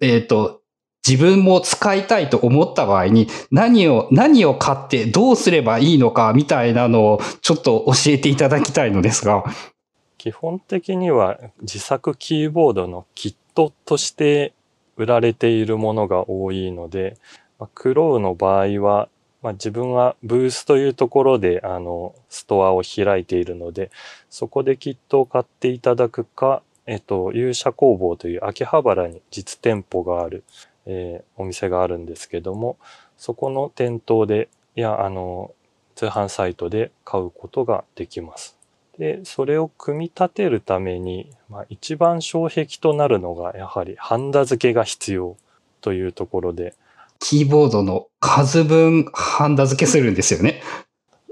[0.00, 0.59] えっ、ー、と、
[1.10, 9.42] 自分も使いたいと思った場合に何を、何を買ってどうすればいいのかみたいなのをちょっと教えていただきたいのですが。
[10.18, 14.52] 基本的には自作キーボードのキットとして
[14.96, 17.16] 売られているものが多いので、
[17.58, 19.08] まクロウの場合は、
[19.42, 23.90] まあ、自分はブースというところであのストアを開いているので、
[24.28, 30.44] そこでキットを買っていただくか、えっと、勇者工房という秋葉原に実店舗がある、
[30.86, 32.76] えー、お店があるんですけども、
[33.16, 35.52] そこの店頭で、いや、あの、
[35.94, 38.56] 通販サイトで買うことができます。
[38.98, 45.36] で、それを組み立てるために、まあ、一番障壁となるのが、やはりハンダ付けが必要
[45.80, 46.74] というところで。
[47.18, 50.62] キーボードの数分ハンダ付けするんですよね。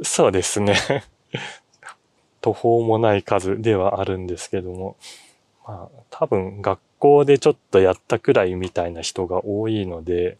[0.03, 0.77] そうですね。
[2.41, 4.97] 途方もない数ではあるんですけども。
[5.67, 10.39] まあ、多分学校でちょっとやったくらいみたいな人が多いので、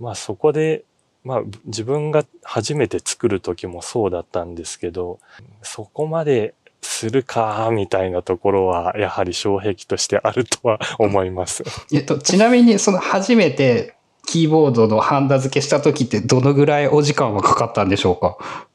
[0.00, 0.84] まあそこで、
[1.24, 5.20] まあ自分が初めて作る時もそうだったんですけど、
[5.62, 11.62] そこまでするか、みたいなところは、やはり障壁としてあるとは思います。
[11.92, 13.94] えっと、ちなみに、その初めて
[14.26, 18.66] キーボードのハンダ付けした時ってどのぐらいお時間はかかったんでしょうか？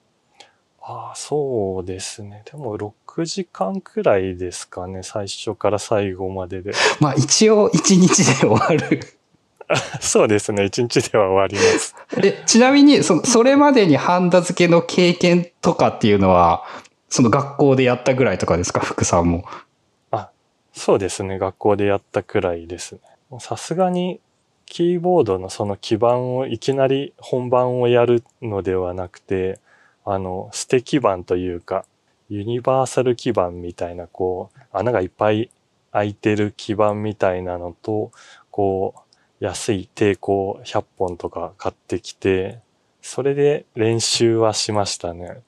[0.89, 2.43] ああ、そうですね。
[2.49, 5.03] でも6時間くらいですかね。
[5.03, 6.71] 最初から最後までで。
[7.01, 9.01] まあ一応1日で終わる。
[9.99, 10.63] そうですね。
[10.63, 11.93] 1日では終わります。
[12.21, 16.63] で、ちなみに、その、それまでにハンダ付けの経験とかっていうのは、
[17.09, 18.79] その学校でやったぐらいとかですか？
[18.79, 19.43] 福さんも。
[20.11, 20.29] あ、
[20.71, 21.37] そうですね。
[21.37, 23.01] 学校でやったくらいですね。
[23.41, 24.21] さすがに、
[24.65, 29.59] キーボードのその基盤をいきなり本番をやるのではなくて、
[30.09, 31.83] あの、捨て基板というか、
[32.29, 35.49] ユニバーサル基板みたいな、こう、穴がいっぱい
[35.91, 38.13] 開いてる基板みたいなのと、
[38.49, 38.95] こ
[39.41, 42.59] う、安い抵抗100本とか買ってきて、
[43.01, 45.41] それで練習はしましたね。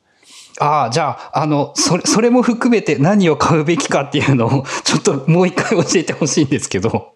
[0.59, 7.13] ああ、じゃあ、あの、それ、それも含めて何を買うべきかっていうのを、ちょっともう一回教えてほしいんですけど。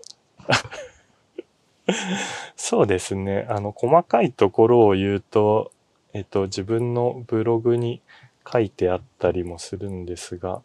[2.55, 3.45] そうですね。
[3.49, 5.73] あの、細かいところを言うと、
[6.13, 8.01] えっと、自分のブログに
[8.51, 10.61] 書いてあったりもするんですが、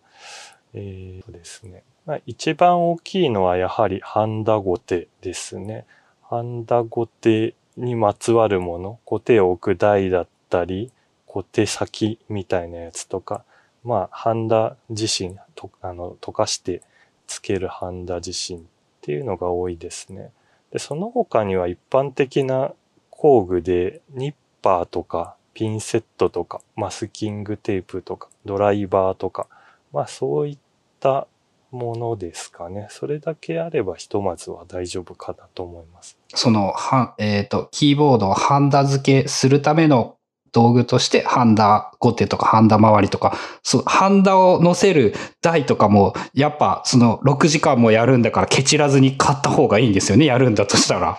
[0.75, 1.83] えー、ですね。
[2.07, 5.87] まあ、一番大きいのはやはりハンダゴテですね。
[6.23, 10.91] ハンダゴテにまつわるもの、ゴテを置く台だったり、
[11.27, 13.45] ゴテ先みたいなやつとか、
[13.85, 16.83] まあ、ハンダ自身と、あの、溶かして
[17.27, 18.63] つけるハンダ自身っ
[19.01, 20.31] ていうのが多いですね。
[20.73, 22.73] で、その他には一般的な
[23.11, 29.49] 工具でニッパーとかピンセットとか、マスキングテープとか、ドライバーとか、
[29.93, 30.59] まあそういっ
[31.01, 31.27] た
[31.73, 32.87] ものですかね。
[32.91, 36.17] それだけあればひとまずは大丈夫かなと思います。
[36.33, 40.15] その、は、えっ、ー、と、キーボードをハンダ付けするための
[40.53, 51.19] 道具として、ハンダゴテとかハンダ周りとか、そう、ハンダを乗せる台とかも、やっぱその6時間もやるんだからケチらずに買った方がいいんですよね、やるんだとしたら。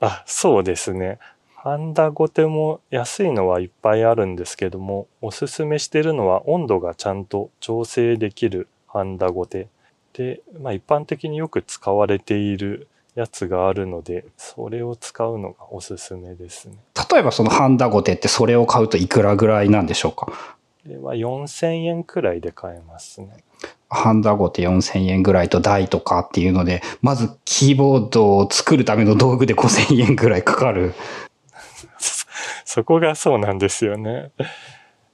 [0.00, 1.18] あ、そうですね。
[1.66, 9.66] ハンダゴテも安いのはいっぱいあるんですけども、おすすめしてるのは温度がちゃんと調整できるハンダゴテ。
[10.12, 16.76] で、まあ一般的によく使われているやつがあるので、それを使うのがおすすめですね。
[17.12, 20.32] 例えばそのハンダゴテってそれを買うといくらぐらいなんでしょうか？
[20.86, 23.38] では4000円くらいで買えますね。
[23.88, 30.94] ハンダゴテ4000円ぐらいと台とかっていうので、まずキーボードを作るための道具で5000円ぐらいかかる
[32.64, 34.30] そこがそうなんですよね。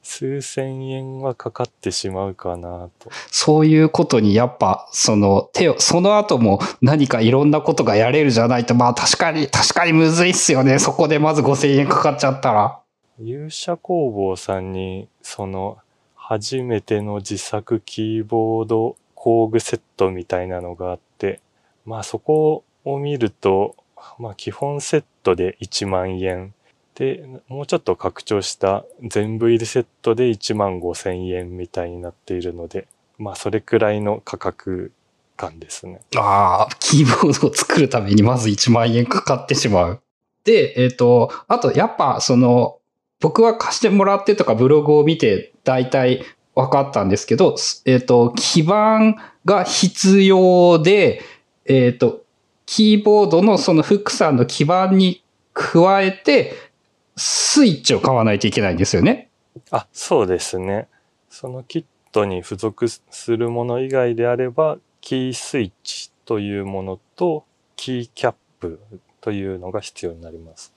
[0.03, 3.11] 数千円はかかってしまうかなと。
[3.31, 10.79] そういうことにやっぱ、その手を、その後も何かいろんなことがやれるじゃないと、まあ確かに、確かにむずいっすよね。
[10.81, 12.81] そこでまず5000円かかっちゃったら。
[13.21, 15.79] 勇者工房さんに、その、
[16.17, 21.41] 初めての自作キーボード工具セットみたいなのがあって、
[21.85, 23.77] まあそこを見ると、
[24.19, 26.55] まあ基本セットで1万円。
[27.03, 32.87] で、もうちょっと拡張した全部入りセットで1万5千円みたいになっているので、
[33.19, 34.93] まあそれくらいの価格
[35.37, 36.01] 感ですね。
[36.15, 40.01] ああ、キーボードを作るためにまず1万円かかってしまう。
[40.45, 42.79] で、えっ、と、あとやっぱその、
[43.19, 51.21] 僕は貸してもらってとかブログを見て大体分かったんですけど、えっ、と、基板が必要で、
[51.65, 52.23] えっ、と、
[52.65, 56.71] キーボードのそのフックさんの基板に加えて、
[57.17, 59.31] スイッチを買わないといけないんですよね。
[59.71, 60.89] あ、そうですね。
[61.29, 67.45] そのキットに付属するもの以外であれば、キースイッチというものと、
[67.77, 68.81] キーキャップ
[69.21, 70.73] というのが必要になります。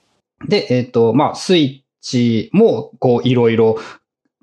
[0.48, 3.78] で、えっ、と、まあ、スイッチも、こう、いろいろ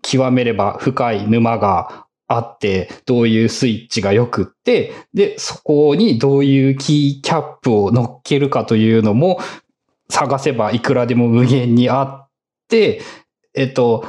[0.02, 9.38] 極めれば深い沼があって、どういうスイッチが良くって、で、そこにどういうキーキャップを乗っけるかというのも、
[10.12, 12.28] 探せばいくらでも無限にあっ
[12.68, 13.00] て、
[13.54, 14.06] えっと、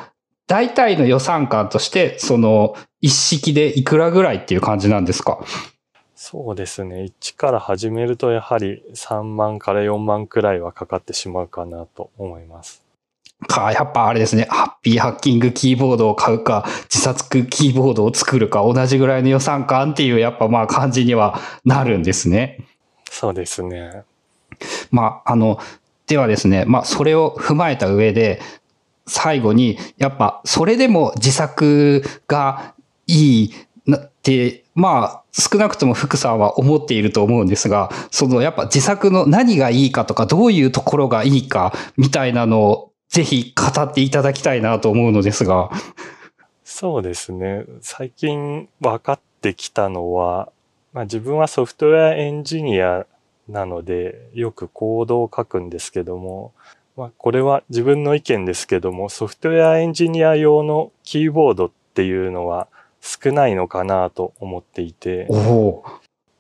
[0.48, 5.40] 大体の予算感として、その、一式でいくらぐらいっていう感じなんですか？
[6.16, 7.04] そうですね。
[7.22, 12.82] 1から始めるとやはり3万から4万くらいはかかってしまうかなと思います。
[13.48, 22.66] か、やっぱあれですね、ハッピーハッキングキーボードを買うか、自殺キーボードを作るか、同じぐらいの予算感っていう、やっぱまあ感じにはなるんですね。
[23.10, 24.04] そうですね。
[24.92, 25.60] まあ、あの、
[26.08, 28.42] ではですね、まあ、それを踏まえた上で、
[29.06, 32.74] 最後に、やっぱ、それでも自作が
[33.08, 33.54] いい
[33.86, 45.70] なって、まあ、少なくとも福さんは思っていると思うんですが、そのやっぱ自作の何がいいかとか、どういうところがいいか、みたいなのを、ぜひ語っていただきたいなと思うのですが。
[46.64, 47.66] そうですね。
[47.82, 50.52] 最近分かってきたのは、
[50.94, 53.06] まあ、自分はソフトウェアエンジニア
[53.48, 56.54] なので、よくコードを書くんですけども、
[56.96, 62.68] まあ、これは自分の意見ですけども、ソフトウェアエンジニア用のキーボードっていうのは
[63.02, 65.28] 少ないのかなと思っていて。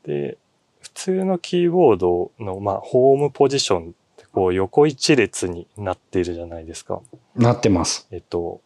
[0.05, 0.37] で、
[0.79, 7.01] 普通のキーボードの、まあ、ホームポジションってこう横一列になっているじゃないですか。
[7.35, 8.07] なってます。
[8.11, 8.61] えっと、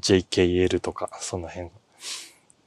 [0.00, 1.70] JKL とか、その辺。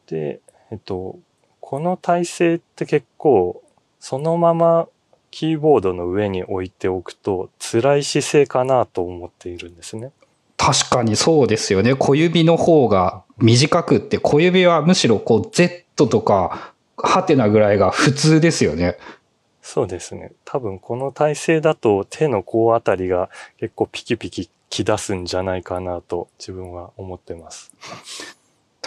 [0.07, 1.17] で、えっと、
[1.61, 3.63] この体勢って結構、
[3.99, 4.87] そのまま
[5.31, 10.11] キーボードの上に置いておくと辛い姿勢かなと思っているんですね。
[10.57, 11.95] 確かにそうですよね。
[11.95, 18.97] 小指の方が短くって、小指はむしろこう Z とか、ハテナぐらいが普通ですよね。
[19.61, 20.31] そうですね。
[20.45, 27.71] 多分この体勢だと手の甲あたりが結構ピキピキき出すんじゃないかなと自分は思ってます。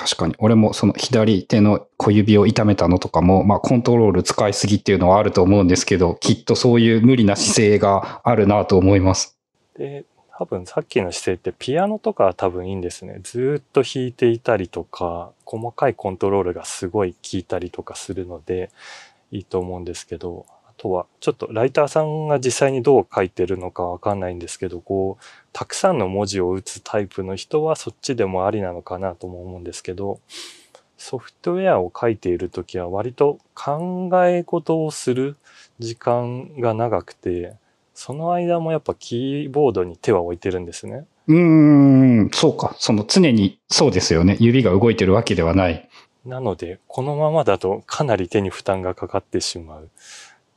[0.00, 0.34] 確かに。
[0.38, 9.36] 俺もその左手の小指を痛めたのとかも、まあコントロール使いすぎっていうのはあると思うんですけど、きっとそういう無理な姿勢があるなと思います。
[9.76, 10.06] で、
[10.38, 13.20] 多分さっきの姿勢ってピアノとかは多分いいんですね。
[13.22, 18.70] ずっと弾いていたりとか、細かいコントロールがすごい効いたりとかするので
[19.30, 20.46] いいと思うんですけど、
[20.80, 30.20] とはちょっとライターさんが実際にどう書いてるのかわかんないんですけど、こう、たくさんの文字を打つタイプの人はそっちでもありなのかなとも思うんですけど、
[30.96, 35.36] ソフトウェアを書いているときは割と考え事をする
[35.78, 37.56] 時間が長くて、
[37.92, 41.04] その間もやっぱキーボードに手は置いてるんですね。
[41.26, 41.38] うー
[42.26, 42.74] ん、そうか。
[42.78, 44.38] その常にそうですよね。
[44.40, 45.90] 指が動いてるわけではない。
[46.24, 49.90] なので、このままだとかなり手に負担がかかってしまう。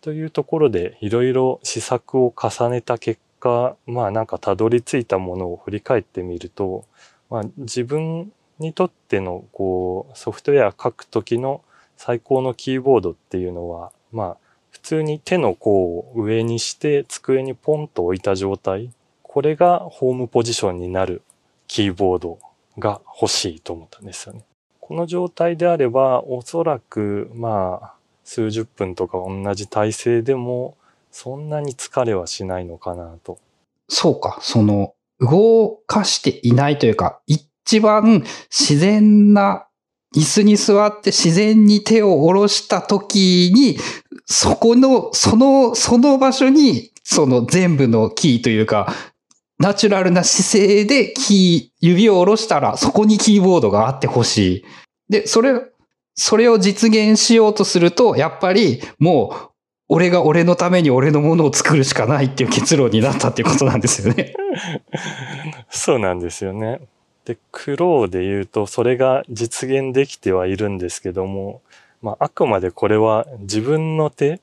[0.03, 6.83] というところで、いろいろ試作を重ねた結果、まあなんかたどり着いたものを振り返ってみると、
[7.29, 11.61] まあ自分にとってのこうソフトウェア書くときの
[11.95, 14.37] 最高のキーボードっていうのは、まあ
[14.71, 18.91] 普通に手の甲を上にして机にポンと置いた状態。
[19.21, 21.21] これがホームポジションになる
[21.67, 22.39] キーボード
[22.77, 24.43] が欲しいと思ったんですよね。
[24.81, 30.77] この状態であれば、おそらく、まあ、数十分とか同じ体勢でも、
[31.11, 33.37] そんなに疲れはしないのかなと。
[33.87, 34.39] そうか。
[34.41, 39.67] その、動かしていないというか、一番自然な
[40.15, 43.77] 椅子に座って自然に手を下ろした時に、
[44.25, 48.93] そこの、その、その場所に、その全部のキーというか、
[49.59, 54.65] ナチュラルな姿勢でキー、指を下ろしたら、そこにキーボードがあってほしい。
[55.09, 55.61] で、それ、
[56.15, 59.49] それを実現しようとすると、やっぱりもう、
[59.89, 64.33] 俺が俺のために俺のものを作るしかないっていう結論になったっていうことなんですよね。
[65.69, 66.79] そうなんですよね。
[67.25, 71.61] で、苦労で言うと、それが実現できてはいるんですけども、
[72.01, 74.41] まあ、あくまでこれは自分の手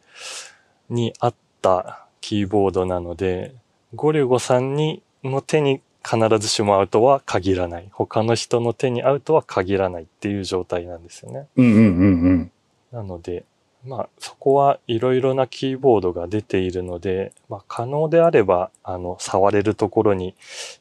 [0.88, 3.54] に合ったキーボードなので、
[3.94, 7.88] ゴリュゴさんにの手に必ずしも合うとは限らない。
[7.92, 11.46] 他の人の手に合うとは限らないっていう状態なんですよね。
[11.56, 12.52] うんうんうんうん。
[12.92, 13.44] なので、
[13.84, 20.34] まあ、そこはいろいろなキーボードが出ているので、まあ、可能であれば、あの、触れるところに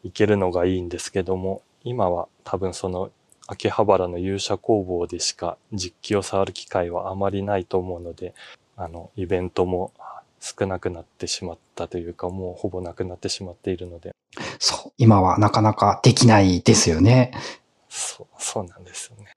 [0.04, 3.12] 行けるのがいいんですけども、今は多分その、
[3.48, 8.36] 秋葉原の勇者工房でしか実機を触る機会はあまりないと思うので、
[8.76, 9.92] あの、イベントも
[10.58, 14.12] 少なくなってしまったというか、もうほぼなくなってしまっているので。
[14.60, 17.32] そう、今はなかなかできないですよね。
[17.90, 19.32] そう、そうなんですよね。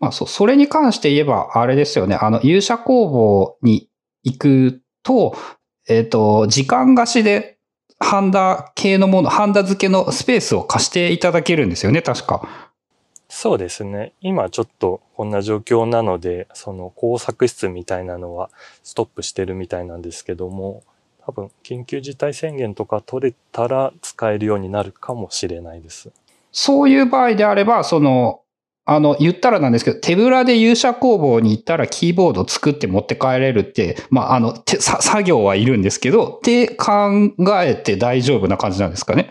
[0.00, 2.16] まあ、そ、それに関して言えば、あれですよね。
[2.16, 3.88] あの、勇者工房に
[4.22, 5.36] 行くと、
[5.88, 7.58] えっ、と、時間貸しで、
[8.00, 12.73] ハンダ系のもの、ハンダ付けのスペースを貸していただけるんですよね、確か。
[13.28, 14.12] そうですね。
[14.20, 18.50] 今ちょっとこんな状況なので、その工作室みたいなのは
[18.82, 20.82] ストップしてるみたいなんですけども、
[21.26, 26.10] 多分緊急事態宣言とか取れたら使えるようになるかもしれないです。
[26.52, 28.40] そういう場合であれば、その、
[28.86, 39.30] あの、言ったらなんですけど、手ぶらで勇者工房に行ったらキーボード作って持って帰れるって、まあ、あの、作業はいるんですけど、って考えて大丈夫な感じなんですかね。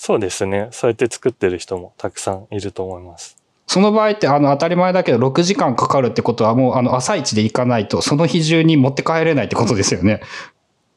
[0.00, 0.68] あ、そうですね。
[0.72, 3.36] そうやって作ってる人もたくさんいると思います。
[3.66, 10.20] その場合って、あの、当たり前だけど、6時間かかるってことは、もう、あの、朝一で行かないと、その日中に持って帰れないってことですよね。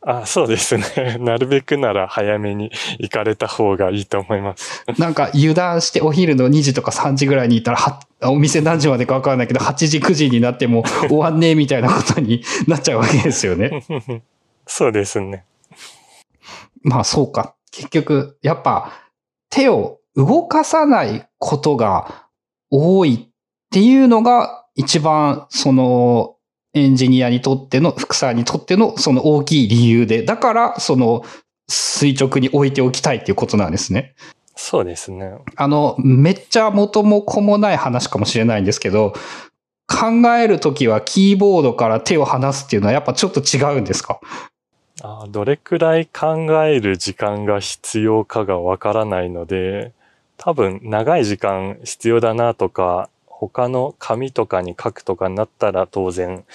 [0.06, 1.18] あそうですね。
[1.22, 4.84] なるべくなら早めに行かれた方がいいと思います。
[5.00, 13.84] なんか油断してお昼の2時とか3時ぐらいに行ったら、は、お店何時までかわかんないけど、8時9時になっても 終わんねえみたいなことになっちゃうわけですよね。
[14.68, 15.46] そうですね。
[16.84, 17.54] まあそうか。
[17.74, 18.94] 結局、やっぱ
[19.50, 22.30] 手を動かさないことが
[22.70, 23.34] 多いっ
[23.72, 26.36] ていうのが一番その
[26.76, 31.24] エンジニアにとっての、福さんにとってのその大きい理由で、だからその
[31.68, 34.16] 垂直に置いておきたいっていうことなんですね。
[34.56, 35.34] そうですね。
[35.56, 39.14] あの、めっちゃ元も子もない話かもしれないんですけど、
[39.88, 44.20] 考えるときはキーボードから手を離すっていうのはやっぱちょっと違うんですか？
[45.06, 49.92] あどれくらい考える時間が必要かがわからないので、
[50.38, 56.46] 多分長い時間必要だなとか、他の紙とかに書くとかになったら当然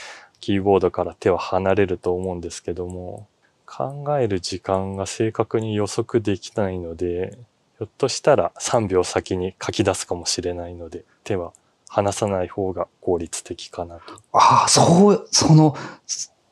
[0.41, 3.27] キーボードから手は離れると思うんですけども、
[3.67, 7.37] 考える時間が正確に予測できないので、
[7.77, 11.53] ひょっとしたら3秒先に書き出すかもしれないので、手は
[11.91, 14.03] 離さない方が効率的かなと。
[14.33, 15.77] ああ、そう、その、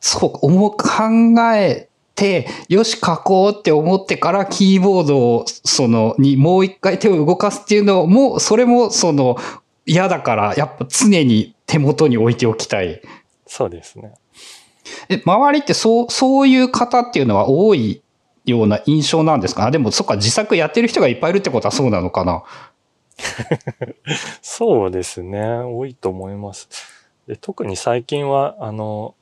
[0.09, 0.78] そう、思考
[1.57, 9.36] えて、よし、書こうって思ってからキーボードを、その、にもう一回手を動かすっていうのも、それも、その、
[9.84, 13.02] 嫌だから、やっぱ常に手元に置いておきたい。
[13.48, 14.14] そうですね。
[15.09, 18.00] え、周りってそう、そういう方っていうのは多い
[18.44, 19.72] ような印象なんですか？
[19.72, 22.44] でも、そっか、自作やってる人がいっぱいいるってことはそうなのかな？
[24.40, 25.42] そうですね。
[25.44, 26.68] 多いと思います。
[27.26, 29.14] で特に最近は、あの、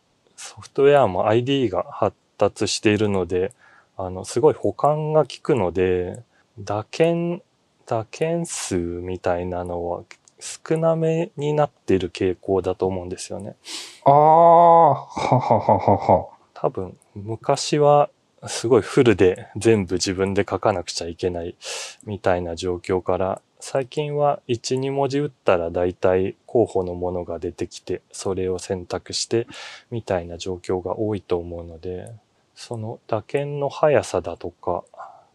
[0.44, 3.52] ソフトウェアも ID が発達しているので、
[3.96, 6.22] あの、すごい保管が効くので、
[6.58, 7.42] 打鍵、
[7.86, 10.02] 打鍵数みたいなのは
[10.38, 13.56] 少なめになっている傾向だと思うんですよね。
[14.04, 16.28] ああ、ははははは。
[16.52, 18.10] 多分、昔は
[18.46, 21.56] すごいフルで全部自分で書かなくちゃいけない
[22.04, 29.46] みたいな状況から、最近は1、2文字打ったら大体候補のものが出てきて、それを選択して
[29.90, 32.12] みたいな状況が多いと思うので、
[32.54, 34.84] その打鍵の速さだとか、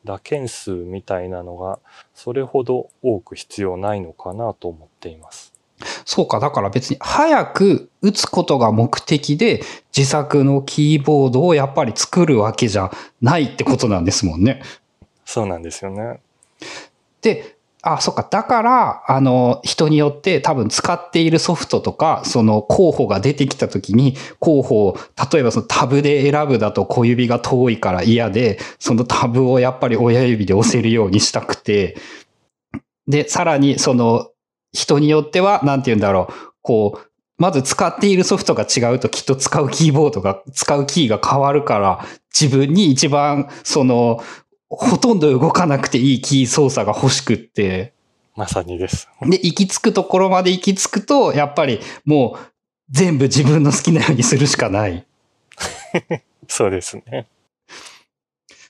[0.06, 1.80] 打鍵数みたいなのが
[2.14, 5.52] それほど多く必要ないのかなと思っています。
[6.06, 6.40] そうか。
[6.40, 14.62] だから別に早く打つことが目的で自作のキーボードをやっぱり作るわけじゃないってことなんですもんね。
[15.26, 16.20] そうなんですよね。
[17.22, 18.28] で、あ、そっか。
[18.30, 24.98] だから、あの、人によって多分使っているソフトとか、その候補が出てきたときに、候補を、
[25.32, 31.98] 例えばそのタブで選ぶだと小指が遠いから嫌で、そのタブをやっぱり親指で押せるようにしたくて、
[33.08, 34.30] で、さらにその、
[34.74, 42.06] 人によっては、なんて言うんだろう、こう、まず使っているソフトが違うときっと使うキーボードが、使うキーが変わるから、
[42.38, 44.22] 自分に一番、その、
[44.70, 47.94] ほとんど動かなくていいキー操作が欲しくって。
[48.36, 49.10] まさにです。
[49.22, 52.50] で、行き着くところまで行き着くと、やっぱりもう
[52.90, 55.06] 全部自分の好きなようにするしかない。
[56.48, 57.28] そうですね。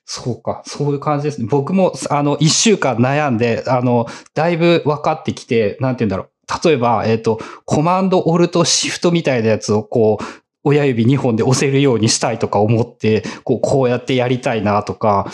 [0.06, 1.47] そうか、そういう感じですね。
[1.47, 6.68] 僕も、あの、一週間悩んで、あの、だいぶ分かってきて、なんて言うんだろう。
[6.68, 10.24] 例えば、えっ、ー、と、コマンド、オルト、シフトみたいなやつをこう、
[10.64, 15.32] 親指2本で押せるようにしたいとか思って、こう、こうやってやりたいなとか、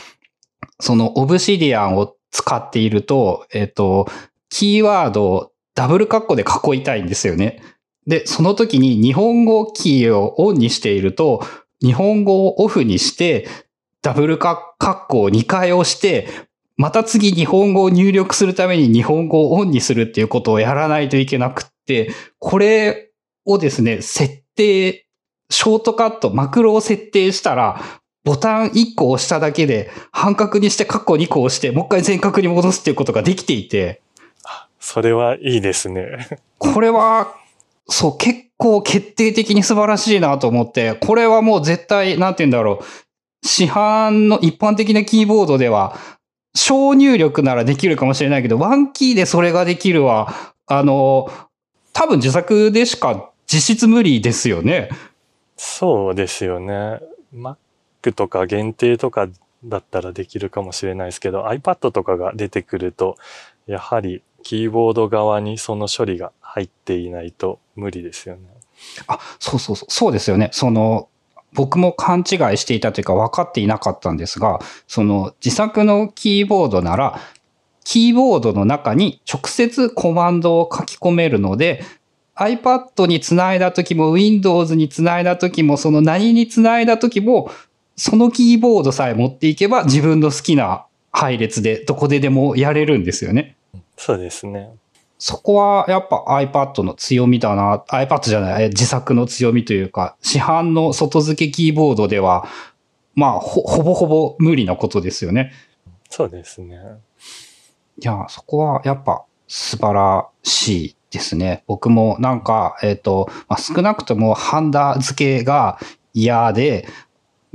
[0.80, 4.07] そのオブシディアンを使っていると、えっ、と、
[4.49, 7.61] キーワードをダブルカッコで囲いたいんですよね。
[8.07, 11.43] で、その時に日本語キーをオンにしていると、
[11.82, 13.47] 日本語をオフにして、
[14.01, 16.28] ダブルカッコを2回押して、
[16.78, 23.11] また次日本語を入力するために日本語をオンにするっていうことをやらないといけなくって、これ
[23.45, 25.07] をですね、設定、
[25.49, 27.82] ショートカット、マクロを設定したら、
[28.26, 34.01] ボタン1個押しただけで、半角にしてカッコ2個押して、もう一回全角に戻すっていうことができていて。
[34.80, 36.39] それはいいですね。
[36.57, 37.36] これは、
[37.88, 42.86] そう、結構決定的に素晴らしいなと思って、これはもう絶対、なんて言うんだろう。
[43.47, 45.95] 市販の一般的なキーボードでは、
[46.55, 50.34] 小入力ならできるかもしれないけど、ワンキーでそれができるは、
[50.65, 51.30] あの、
[51.93, 54.89] 多分自作でしか実質無理ですよね。
[55.57, 56.99] そうですよね。
[57.36, 57.57] Mac
[58.13, 59.27] とか限定とか
[59.63, 63.17] だったらできるかもしれないですけど、iPad とかが出てくると、
[63.67, 68.41] やはりキーボード側にその処理が入っていないと無理ですよね。
[69.07, 70.49] あ、そうそうそう、そうですよね。
[70.51, 71.09] その、
[71.53, 72.25] 僕も勘違い
[72.57, 77.19] していたというか分かっていなかったんですが、その自作のキーボードなら、
[77.83, 81.83] キーボードの中に直接コマンドを書き込めるので、
[82.35, 87.49] iPad につないだ時も Windows につないだ時もその何につないだ時も
[87.95, 93.55] そのキーボードさえ持っていけば自分の好きな配列でどこででもやれるんですよね。
[93.97, 94.71] そうですね。
[95.17, 97.83] そこはやっぱ iPad の強みだな。
[97.87, 102.47] iPad じゃない、自作の強みというか、市販の外付けキーボードでは、
[103.15, 105.53] まあほ、ほぼほぼ無理なことですよね。
[106.09, 106.77] そうですね。
[107.97, 111.63] いや、そこはやっぱ素晴らしいですね。
[111.65, 115.79] 僕もなんか、えっ、ー、と、まあ、少なくともハンダ付けが
[116.13, 116.87] 嫌で、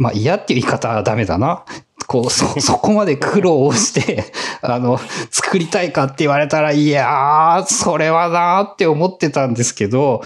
[0.00, 1.66] まあ嫌っていう言い方はダメだな。
[2.06, 4.24] こう、 そ、そこまで苦労をして、
[4.62, 4.98] あの、
[5.30, 10.22] 作りたいかって言われたら、いやー、それはなーって思ってたんですけど、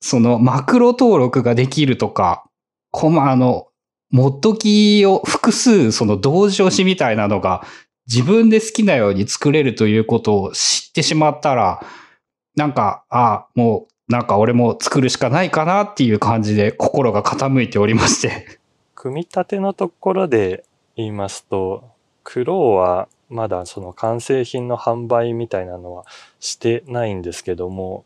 [0.00, 2.44] そのマクロ登録ができるとか、
[2.90, 3.68] コマの、
[4.10, 7.62] モッドキーを複数、その同時押しみたいなのが
[8.06, 11.82] 自分で好きなように作れるということを知ってしまったら、
[12.56, 18.57] なんか、あもう、なんか俺も作るしかないかなっていう感じで心が傾いておりまして。
[19.00, 20.64] 組み立てのところで
[20.96, 21.88] 言いますと、
[22.24, 26.04] クローはまだその完成品の販売みたいなのは
[26.40, 28.04] してないんですけども、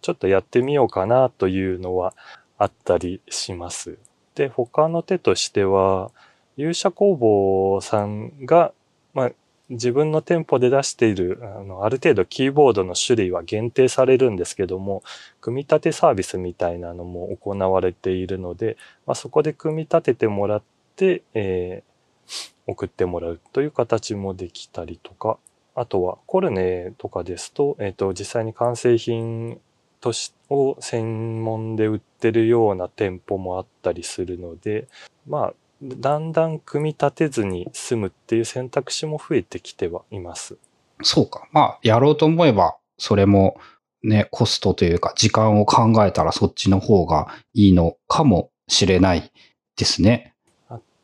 [0.00, 2.14] ちょっとやってみようかなというのは
[2.58, 3.96] あったりします。
[4.34, 6.10] で、他の手としては、
[6.56, 8.72] 勇者工房さんが、
[9.12, 9.30] まあ、
[9.70, 15.02] 自分の店舗で出しているあのある程度キーボードの種類は限定されるんですけども
[15.40, 20.62] 組み立てサービスみたいなのも行われているので、まあ、そこで組み立ててもらっ
[20.96, 25.38] て、えー、送ってもらうという形もできたりとか
[25.74, 29.60] あとはコルネとかですと,、えーと、実際に完成品
[30.00, 34.86] としを専門で売ってるような店舗もあったりするので
[35.26, 35.54] まあ
[35.84, 40.56] だんだん組み立てずに済むっていう選択肢も増えてきてはいます。
[41.02, 41.46] そうか。
[41.52, 43.58] まあ、やろうと思えば、それも
[44.02, 49.30] ね、コストというか、時間を考えたらそっちの方がいいのかもしれない
[49.76, 50.34] ですね。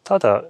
[0.05, 0.45] ただ、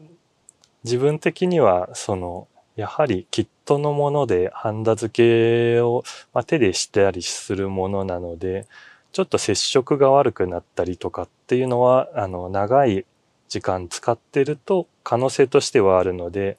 [0.85, 6.03] 自分的には、その、やはりキットのものでハンダ付けを、
[6.33, 8.67] まあ、手でしたりするものなので、
[9.13, 13.05] ちょっと接触が悪くなったりとかっていうのは、あの、長い
[13.51, 16.57] 時間使ってると可能性としてはあるので、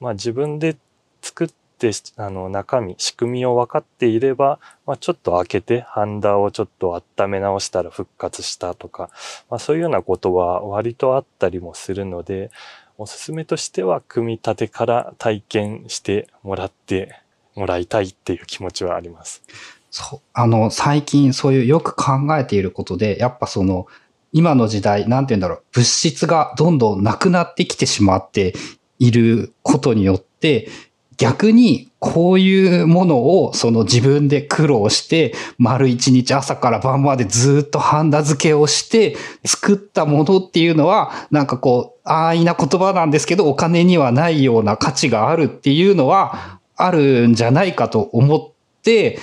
[0.00, 0.76] まあ、自分で
[1.22, 9.10] 作ってあの中身仕組みを分かっていれば、まあ、ちょっと開けてハンダをちょっと温め直したら復活したとか、
[9.50, 12.50] まあ、そういうようなことは割とあったりもするので
[12.98, 17.20] おすすめとしては組み立てから体験してもらって
[17.56, 19.42] もらいたいっていう気持ちはあります。
[19.90, 20.20] そう。
[20.32, 23.86] あの、最近そういうよく考えていることで、やっぱその、
[24.32, 28.54] 今の時代、なんて言うんだろう、物質がどんどんなくなってきてしまって
[28.98, 30.68] いることによって、
[31.18, 49.20] 逆にこういうものをその自分で苦労して丸一日朝から晩までずっとハンダ付けをして作ったものっていうのはなんかこう安易な言葉なんですけどお金にはないような価値があるっていうのはあるんじゃないかと思って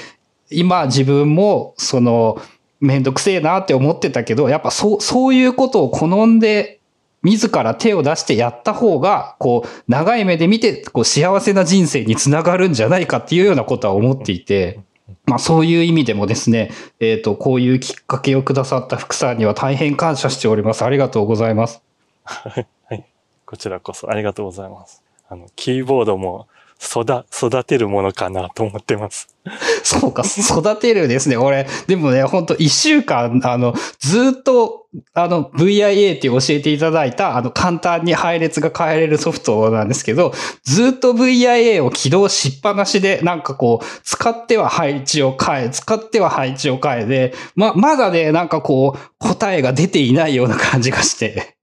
[0.49, 2.41] 今自分もその
[2.79, 6.79] めんどくせえなって思ってたけど、やっぱそう、そういうことを好んで、
[7.21, 14.79] 自ら手を出してやった方が、こう、長い目で見て、こう、幸せな人生につながるんじゃないかっていうようなことは思っていて、
[15.25, 20.83] まあそういう意味でもですね、えっ、ー、と、こういうきっかけをくださった福さんには大変感謝しております。
[20.83, 21.81] ありがとうございます。
[22.23, 22.61] は
[22.91, 23.05] い。
[23.45, 25.03] こちらこそありがとうございます。
[25.27, 26.47] あの、キーボードも
[26.81, 29.27] 育、育てるものかなと思ってます。
[29.83, 31.37] そうか、育てるですね。
[31.37, 51.58] 俺、でもね、ほんと一週間、あの、ずっと、あの、VIA って教えていただいた、あの、簡単に配列が変えれるソフトなんですけど、ずっと VIA を起動しっぱなしで、なんかこう、使っては配置を変え、使っては配置を変えで、ま、まだね、なんかこう、答えが出ていないような感じがして。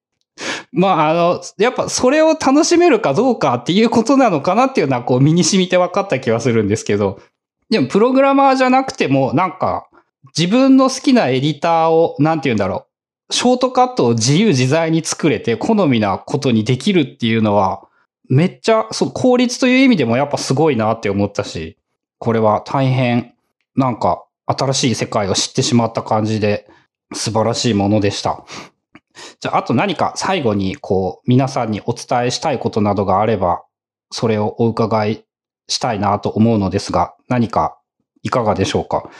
[0.77, 7.18] まあ、あの、やっぱそれを楽しめるかどうかっていうことなのかなっていうのは、こう、身に染みて分かった気がするんですけど、
[7.70, 9.89] でも、プログラマーじゃなくても、なんか、
[10.37, 12.87] 自分の好きなエディターを、なんて言うんだろ
[13.31, 13.35] う。
[13.35, 17.89] ショートカットを自由自在に作れて、好みなことにできるっていうのは、
[18.29, 21.79] めっちゃ、そう、効率という意味でもやっぱすごいなって思ったし、
[22.18, 23.33] これは大変、
[23.77, 26.68] なんか、新しい世界を知ってしまった感じで、
[27.14, 28.45] 素晴らしいものでした。
[29.41, 33.64] じゃあ、あと何か最後に、こう、皆さんにお伝えしたいことなどがあれば、
[34.11, 35.25] それをお伺い
[35.69, 37.79] したいなと思うのですが、何か
[38.23, 39.11] いかがでしょうか？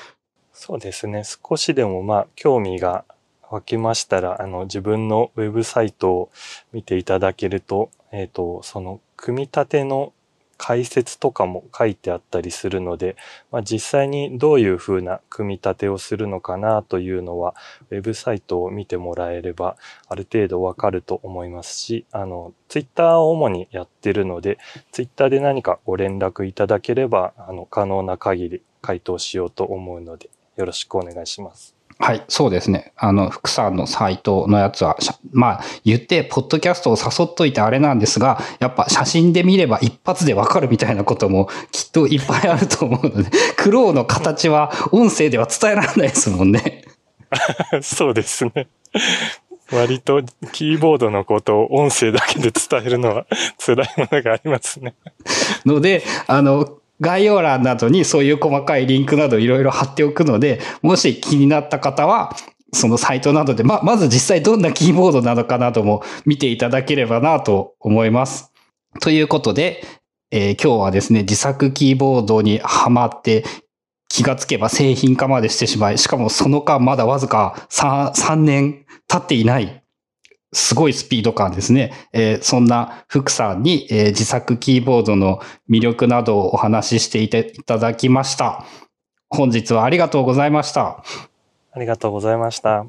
[0.53, 1.23] そうですね。
[1.25, 3.05] 少しでもまあ興味が
[3.51, 6.31] 湧きましたら、あの自分のウェブサイトを
[6.73, 10.13] 見ていただけると、えっ、と、その組み立ての
[10.59, 13.17] 解説とかも書いてあったりするので、
[13.51, 17.55] まあ、実際にどういうふうな組み立てをするのかなというのは、
[17.91, 19.77] ウェブサイトを見てもらえれば、
[20.09, 24.59] ある程度わかると思いますし、あの、ツイッターを主にやってるので、
[24.93, 31.76] ツイッターで何かご連絡いただければ、あの、可能な限り回答しようと思うので、よろしくお願いします。
[31.99, 32.93] はい、そうですね。
[32.97, 34.97] あの、福さんのサイトのやつは、
[35.33, 46.85] まあ、言って、ポッドキャストを誘っといてあれなんですが、やっぱ写真で見れば一発でわかるみたいなこともきっといっぱいあると思うので、クローの形は音声では伝えられないですもんね。
[47.81, 48.69] そうですね。
[49.73, 50.23] 割と
[50.53, 53.27] キーボードのことを音声だけで伝えるのは
[53.59, 54.95] 辛いものがありますね。
[55.65, 62.35] ので、あの、概要欄などにそういう細かいリンクなどいろいろ貼っておくので、もし気になった方は、
[62.73, 68.53] そのサイトなどで、ま、まず実際どんなキーボードなのかなども見ていただければなと思います。
[69.01, 69.83] ということで、
[70.31, 73.45] えー今日はですね、自作キーボードにはまって、
[74.09, 79.83] 気がつけば製品化までしてしまい、しかもその間まだわずか 3, 3年経っていない、
[80.57, 81.93] すごいスピード感ですね。
[82.13, 85.41] えーそんな福さんに、えー自作キーボードの
[85.71, 88.65] 魅力などをお話ししていていただきました。
[89.29, 91.05] 本日はありがとうございました。
[91.73, 92.87] ありがとうございました。